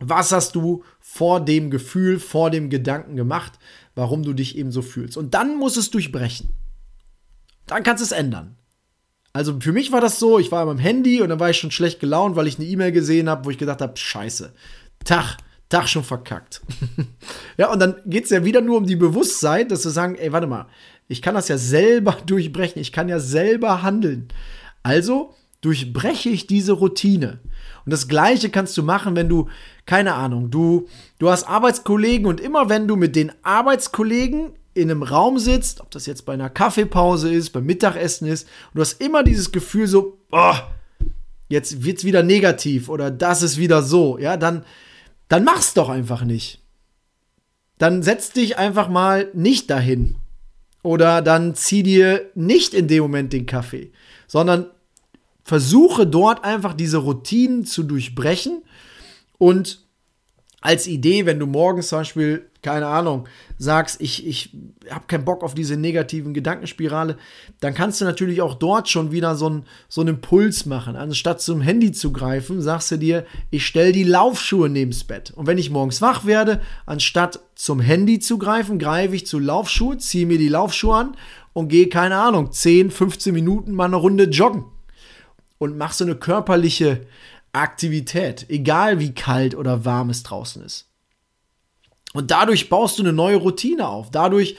was 0.00 0.32
hast 0.32 0.56
du 0.56 0.82
vor 1.00 1.42
dem 1.44 1.70
Gefühl, 1.70 2.18
vor 2.18 2.50
dem 2.50 2.70
Gedanken 2.70 3.16
gemacht, 3.16 3.52
warum 3.94 4.24
du 4.24 4.32
dich 4.32 4.58
eben 4.58 4.72
so 4.72 4.82
fühlst. 4.82 5.16
Und 5.16 5.32
dann 5.34 5.56
muss 5.56 5.76
es 5.76 5.90
durchbrechen. 5.90 6.50
Dann 7.66 7.82
kannst 7.82 8.02
du 8.02 8.04
es 8.04 8.12
ändern. 8.12 8.56
Also 9.36 9.60
für 9.60 9.72
mich 9.72 9.92
war 9.92 10.00
das 10.00 10.18
so, 10.18 10.38
ich 10.38 10.50
war 10.50 10.66
am 10.66 10.78
Handy 10.78 11.20
und 11.20 11.28
dann 11.28 11.38
war 11.38 11.50
ich 11.50 11.58
schon 11.58 11.70
schlecht 11.70 12.00
gelaunt, 12.00 12.36
weil 12.36 12.46
ich 12.46 12.58
eine 12.58 12.66
E-Mail 12.66 12.90
gesehen 12.90 13.28
habe, 13.28 13.44
wo 13.44 13.50
ich 13.50 13.58
gedacht 13.58 13.82
habe, 13.82 13.94
scheiße, 13.94 14.50
Tag, 15.04 15.36
Tag 15.68 15.90
schon 15.90 16.04
verkackt. 16.04 16.62
ja, 17.58 17.70
und 17.70 17.78
dann 17.78 17.96
geht 18.06 18.24
es 18.24 18.30
ja 18.30 18.46
wieder 18.46 18.62
nur 18.62 18.78
um 18.78 18.86
die 18.86 18.96
Bewusstsein, 18.96 19.68
dass 19.68 19.84
wir 19.84 19.90
sagen, 19.90 20.14
ey, 20.14 20.32
warte 20.32 20.46
mal, 20.46 20.68
ich 21.06 21.20
kann 21.20 21.34
das 21.34 21.48
ja 21.48 21.58
selber 21.58 22.16
durchbrechen, 22.26 22.80
ich 22.80 22.92
kann 22.92 23.10
ja 23.10 23.20
selber 23.20 23.82
handeln. 23.82 24.28
Also 24.82 25.34
durchbreche 25.60 26.30
ich 26.30 26.46
diese 26.46 26.72
Routine. 26.72 27.40
Und 27.84 27.92
das 27.92 28.08
gleiche 28.08 28.48
kannst 28.48 28.74
du 28.78 28.82
machen, 28.82 29.16
wenn 29.16 29.28
du, 29.28 29.50
keine 29.84 30.14
Ahnung, 30.14 30.50
du, 30.50 30.88
du 31.18 31.28
hast 31.28 31.44
Arbeitskollegen 31.44 32.26
und 32.26 32.40
immer 32.40 32.70
wenn 32.70 32.88
du 32.88 32.96
mit 32.96 33.14
den 33.14 33.32
Arbeitskollegen 33.42 34.52
in 34.76 34.90
einem 34.90 35.02
Raum 35.02 35.38
sitzt, 35.38 35.80
ob 35.80 35.90
das 35.90 36.06
jetzt 36.06 36.26
bei 36.26 36.34
einer 36.34 36.50
Kaffeepause 36.50 37.32
ist, 37.32 37.50
beim 37.50 37.64
Mittagessen 37.64 38.26
ist, 38.28 38.44
und 38.44 38.76
du 38.76 38.80
hast 38.82 39.00
immer 39.00 39.22
dieses 39.22 39.50
Gefühl 39.50 39.86
so, 39.86 40.18
oh, 40.30 40.54
jetzt 41.48 41.82
wird's 41.82 42.04
wieder 42.04 42.22
negativ 42.22 42.88
oder 42.88 43.10
das 43.10 43.42
ist 43.42 43.56
wieder 43.56 43.82
so, 43.82 44.18
ja, 44.18 44.36
dann, 44.36 44.64
dann 45.28 45.44
mach's 45.44 45.74
doch 45.74 45.88
einfach 45.88 46.24
nicht. 46.24 46.62
Dann 47.78 48.02
setz 48.02 48.30
dich 48.32 48.58
einfach 48.58 48.88
mal 48.88 49.30
nicht 49.32 49.70
dahin 49.70 50.16
oder 50.82 51.22
dann 51.22 51.54
zieh 51.54 51.82
dir 51.82 52.30
nicht 52.34 52.74
in 52.74 52.86
dem 52.86 53.02
Moment 53.02 53.32
den 53.32 53.46
Kaffee, 53.46 53.92
sondern 54.26 54.66
versuche 55.42 56.06
dort 56.06 56.44
einfach 56.44 56.74
diese 56.74 56.98
Routinen 56.98 57.64
zu 57.64 57.82
durchbrechen 57.82 58.62
und 59.38 59.85
als 60.66 60.88
Idee, 60.88 61.26
wenn 61.26 61.38
du 61.38 61.46
morgens 61.46 61.88
zum 61.88 61.98
Beispiel, 61.98 62.50
keine 62.60 62.88
Ahnung, 62.88 63.28
sagst, 63.56 64.00
ich, 64.00 64.26
ich 64.26 64.50
habe 64.90 65.04
keinen 65.06 65.24
Bock 65.24 65.44
auf 65.44 65.54
diese 65.54 65.76
negativen 65.76 66.34
Gedankenspirale, 66.34 67.18
dann 67.60 67.72
kannst 67.72 68.00
du 68.00 68.04
natürlich 68.04 68.42
auch 68.42 68.54
dort 68.54 68.88
schon 68.88 69.12
wieder 69.12 69.36
so, 69.36 69.48
ein, 69.48 69.64
so 69.88 70.00
einen 70.00 70.16
Impuls 70.16 70.66
machen. 70.66 70.96
Anstatt 70.96 71.40
zum 71.40 71.60
Handy 71.60 71.92
zu 71.92 72.12
greifen, 72.12 72.60
sagst 72.60 72.90
du 72.90 72.96
dir, 72.96 73.24
ich 73.50 73.64
stelle 73.64 73.92
die 73.92 74.02
Laufschuhe 74.02 74.68
neben's 74.68 75.04
Bett. 75.04 75.30
Und 75.36 75.46
wenn 75.46 75.56
ich 75.56 75.70
morgens 75.70 76.02
wach 76.02 76.26
werde, 76.26 76.60
anstatt 76.84 77.38
zum 77.54 77.78
Handy 77.78 78.18
zu 78.18 78.36
greifen, 78.36 78.80
greife 78.80 79.14
ich 79.14 79.24
zu 79.24 79.38
Laufschuhe, 79.38 79.98
ziehe 79.98 80.26
mir 80.26 80.38
die 80.38 80.48
Laufschuhe 80.48 80.96
an 80.96 81.16
und 81.52 81.68
gehe, 81.68 81.88
keine 81.88 82.16
Ahnung, 82.16 82.50
10, 82.50 82.90
15 82.90 83.32
Minuten 83.32 83.72
mal 83.72 83.84
eine 83.84 83.96
Runde 83.96 84.24
joggen. 84.24 84.64
Und 85.58 85.78
mach 85.78 85.92
so 85.92 86.04
eine 86.04 86.16
körperliche 86.16 87.06
Aktivität, 87.56 88.46
egal 88.48 89.00
wie 89.00 89.14
kalt 89.14 89.54
oder 89.54 89.84
warm 89.84 90.10
es 90.10 90.22
draußen 90.22 90.62
ist. 90.62 90.88
Und 92.12 92.30
dadurch 92.30 92.68
baust 92.68 92.98
du 92.98 93.02
eine 93.02 93.12
neue 93.12 93.36
Routine 93.36 93.88
auf. 93.88 94.10
Dadurch 94.10 94.56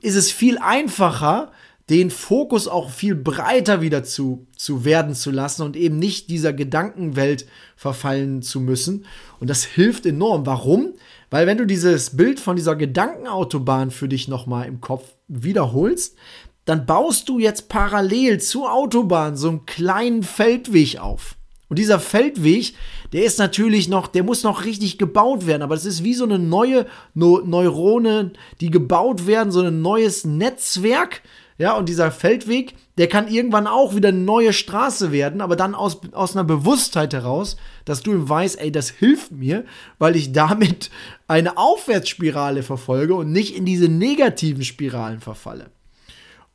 ist 0.00 0.16
es 0.16 0.30
viel 0.32 0.58
einfacher, 0.58 1.52
den 1.88 2.10
Fokus 2.10 2.66
auch 2.66 2.90
viel 2.90 3.14
breiter 3.14 3.80
wieder 3.80 4.02
zu, 4.02 4.48
zu 4.56 4.84
werden 4.84 5.14
zu 5.14 5.30
lassen 5.30 5.62
und 5.62 5.76
eben 5.76 5.98
nicht 5.98 6.30
dieser 6.30 6.52
Gedankenwelt 6.52 7.46
verfallen 7.76 8.42
zu 8.42 8.60
müssen. 8.60 9.06
Und 9.38 9.48
das 9.48 9.64
hilft 9.64 10.04
enorm. 10.06 10.46
Warum? 10.46 10.94
Weil 11.30 11.46
wenn 11.46 11.58
du 11.58 11.66
dieses 11.66 12.16
Bild 12.16 12.40
von 12.40 12.56
dieser 12.56 12.74
Gedankenautobahn 12.74 13.92
für 13.92 14.08
dich 14.08 14.26
nochmal 14.26 14.66
im 14.66 14.80
Kopf 14.80 15.14
wiederholst, 15.28 16.16
dann 16.64 16.86
baust 16.86 17.28
du 17.28 17.38
jetzt 17.38 17.68
parallel 17.68 18.40
zur 18.40 18.72
Autobahn 18.72 19.36
so 19.36 19.48
einen 19.48 19.66
kleinen 19.66 20.24
Feldweg 20.24 20.98
auf. 20.98 21.36
Und 21.68 21.78
dieser 21.78 21.98
Feldweg, 21.98 22.74
der 23.12 23.24
ist 23.24 23.38
natürlich 23.38 23.88
noch, 23.88 24.06
der 24.06 24.22
muss 24.22 24.44
noch 24.44 24.64
richtig 24.64 24.98
gebaut 24.98 25.46
werden, 25.46 25.62
aber 25.62 25.74
das 25.74 25.84
ist 25.84 26.04
wie 26.04 26.14
so 26.14 26.24
eine 26.24 26.38
neue 26.38 26.86
no 27.14 27.40
Neurone, 27.44 28.32
die 28.60 28.70
gebaut 28.70 29.26
werden, 29.26 29.50
so 29.50 29.62
ein 29.62 29.82
neues 29.82 30.24
Netzwerk. 30.24 31.22
Ja, 31.58 31.76
und 31.76 31.88
dieser 31.88 32.12
Feldweg, 32.12 32.74
der 32.98 33.08
kann 33.08 33.28
irgendwann 33.28 33.66
auch 33.66 33.94
wieder 33.94 34.10
eine 34.10 34.18
neue 34.18 34.52
Straße 34.52 35.10
werden, 35.10 35.40
aber 35.40 35.56
dann 35.56 35.74
aus, 35.74 36.00
aus 36.12 36.36
einer 36.36 36.44
Bewusstheit 36.44 37.14
heraus, 37.14 37.56
dass 37.86 38.02
du 38.02 38.28
weißt, 38.28 38.60
ey, 38.60 38.70
das 38.70 38.90
hilft 38.90 39.32
mir, 39.32 39.64
weil 39.98 40.16
ich 40.16 40.32
damit 40.32 40.90
eine 41.26 41.56
Aufwärtsspirale 41.56 42.62
verfolge 42.62 43.14
und 43.14 43.32
nicht 43.32 43.56
in 43.56 43.64
diese 43.64 43.88
negativen 43.88 44.64
Spiralen 44.64 45.20
verfalle. 45.20 45.70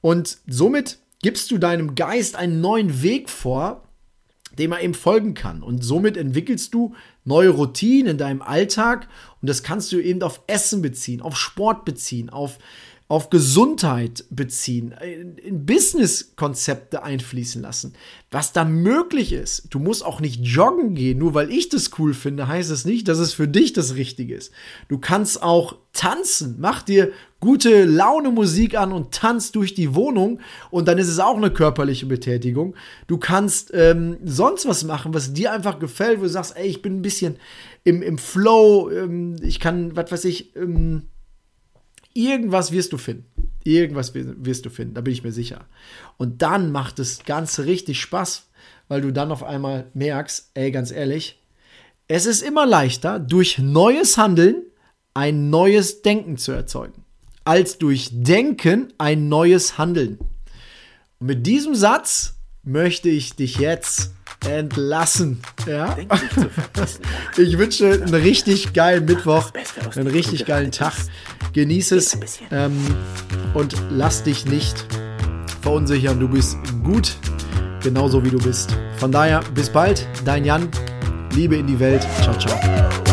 Und 0.02 0.38
somit 0.48 1.00
gibst 1.22 1.52
du 1.52 1.58
deinem 1.58 1.96
Geist 1.96 2.36
einen 2.36 2.62
neuen 2.62 3.02
Weg 3.02 3.30
vor, 3.30 3.84
dem 4.58 4.72
er 4.72 4.82
eben 4.82 4.94
folgen 4.94 5.34
kann. 5.34 5.64
Und 5.64 5.84
somit 5.84 6.18
entwickelst 6.18 6.74
du 6.74 6.96
neue 7.26 7.50
Routinen 7.50 8.12
in 8.12 8.18
deinem 8.18 8.42
Alltag 8.42 9.08
und 9.42 9.50
das 9.50 9.64
kannst 9.64 9.92
du 9.92 10.00
eben 10.00 10.22
auf 10.24 10.42
Essen 10.48 10.82
beziehen, 10.82 11.22
auf 11.22 11.38
Sport 11.38 11.86
beziehen, 11.86 12.30
auf 12.30 12.58
auf 13.12 13.30
Gesundheit 13.30 14.24
beziehen, 14.30 14.96
in 15.44 15.66
Business-Konzepte 15.66 17.04
einfließen 17.04 17.62
lassen, 17.62 17.94
was 18.32 18.54
da 18.54 18.64
möglich 18.64 19.34
ist. 19.34 19.68
Du 19.70 19.80
musst 19.80 20.06
auch 20.06 20.22
nicht 20.22 20.40
joggen 20.46 20.96
gehen, 20.96 21.18
nur 21.18 21.34
weil 21.34 21.52
ich 21.52 21.68
das 21.68 21.92
cool 22.00 22.14
finde, 22.14 22.48
heißt 22.48 22.72
es 22.72 22.86
nicht, 22.86 23.10
dass 23.10 23.18
es 23.18 23.34
für 23.34 23.50
dich 23.50 23.74
das 23.74 23.96
Richtige 23.96 24.34
ist. 24.36 24.54
Du 24.88 24.98
kannst 24.98 25.44
auch 25.44 25.76
tanzen, 25.92 26.56
mach 26.60 26.84
dir 26.84 27.12
gute 27.42 27.84
Laune 27.84 28.32
Musik 28.32 28.78
an 28.78 28.94
und 28.94 29.12
tanzt 29.12 29.56
durch 29.58 29.74
die 29.74 29.94
Wohnung 29.94 30.40
und 30.70 30.88
dann 30.88 30.98
ist 30.98 31.10
es 31.10 31.20
auch 31.20 31.36
eine 31.36 31.52
körperliche 31.52 32.06
Betätigung. 32.06 32.76
Du 33.08 33.18
kannst 33.18 33.72
ähm, 33.74 34.18
sonst 34.24 34.66
was 34.66 34.86
machen, 34.86 35.14
was 35.14 35.34
dir 35.34 35.52
einfach 35.52 35.80
gefällt, 35.80 36.20
wo 36.20 36.24
du 36.24 36.30
sagst, 36.30 36.56
ey, 36.56 36.68
ich 36.68 36.82
bin 36.82 37.00
ein 37.00 37.02
bisschen 37.02 37.36
im, 37.84 38.02
im 38.02 38.18
Flow, 38.18 38.90
ähm, 38.90 39.36
ich 39.42 39.60
kann, 39.60 39.94
was 39.98 40.10
weiß 40.10 40.24
ich, 40.24 40.56
ähm, 40.56 41.04
Irgendwas 42.14 42.72
wirst 42.72 42.94
du 42.94 42.98
finden. 42.98 43.26
Irgendwas 43.64 44.14
wirst 44.14 44.66
du 44.66 44.70
finden, 44.70 44.96
da 44.96 45.02
bin 45.02 45.14
ich 45.14 45.24
mir 45.24 45.32
sicher. 45.32 45.68
Und 46.18 46.42
dann 46.42 46.72
macht 46.72 47.00
das 47.00 47.24
Ganze 47.26 47.66
richtig 47.66 48.02
Spaß, 48.02 48.50
weil 48.88 49.02
du 49.02 49.14
dann 49.14 49.32
auf 49.32 49.44
einmal 49.44 49.90
merkst, 49.94 50.52
ey, 50.56 50.72
ganz 50.72 50.92
ehrlich, 50.92 51.40
es 52.08 52.26
ist 52.26 52.42
immer 52.42 52.66
leichter, 52.66 53.20
durch 53.20 53.60
neues 53.60 54.18
Handeln 54.18 54.64
ein 55.14 55.50
neues 55.50 56.02
Denken 56.02 56.38
zu 56.38 56.52
erzeugen, 56.52 57.04
als 57.52 57.78
durch 57.78 58.08
Denken 58.14 58.94
ein 58.98 59.28
neues 59.28 59.78
Handeln. 59.78 60.20
Und 61.20 61.28
mit 61.28 61.46
diesem 61.46 61.76
Satz 61.76 62.36
möchte 62.64 63.10
ich 63.10 63.36
dich 63.36 63.58
jetzt 63.58 64.14
entlassen. 64.46 65.42
Ja? 65.68 65.98
Ich 67.38 67.58
wünsche 67.58 67.92
einen 67.92 68.14
richtig 68.14 68.72
geilen 68.72 69.04
Mittwoch, 69.04 69.52
einen 69.98 70.08
richtig 70.08 70.46
geilen 70.46 70.72
Tag. 70.72 70.94
Genieße 71.52 71.98
es 71.98 72.18
ähm, 72.52 72.78
und 73.54 73.76
lass 73.90 74.24
dich 74.24 74.46
nicht 74.46 74.86
verunsichern. 75.62 76.22
Du 76.22 76.30
bist 76.30 76.56
gut, 76.86 77.18
genauso 77.84 78.24
wie 78.24 78.30
du 78.30 78.38
bist. 78.38 78.78
Von 78.96 79.12
daher, 79.12 79.42
bis 79.54 79.70
bald, 79.70 80.08
dein 80.24 80.46
Jan. 80.46 80.70
Liebe 81.34 81.58
in 81.58 81.68
die 81.68 81.80
Welt. 81.82 82.08
Ciao, 82.22 82.38
ciao. 82.38 83.11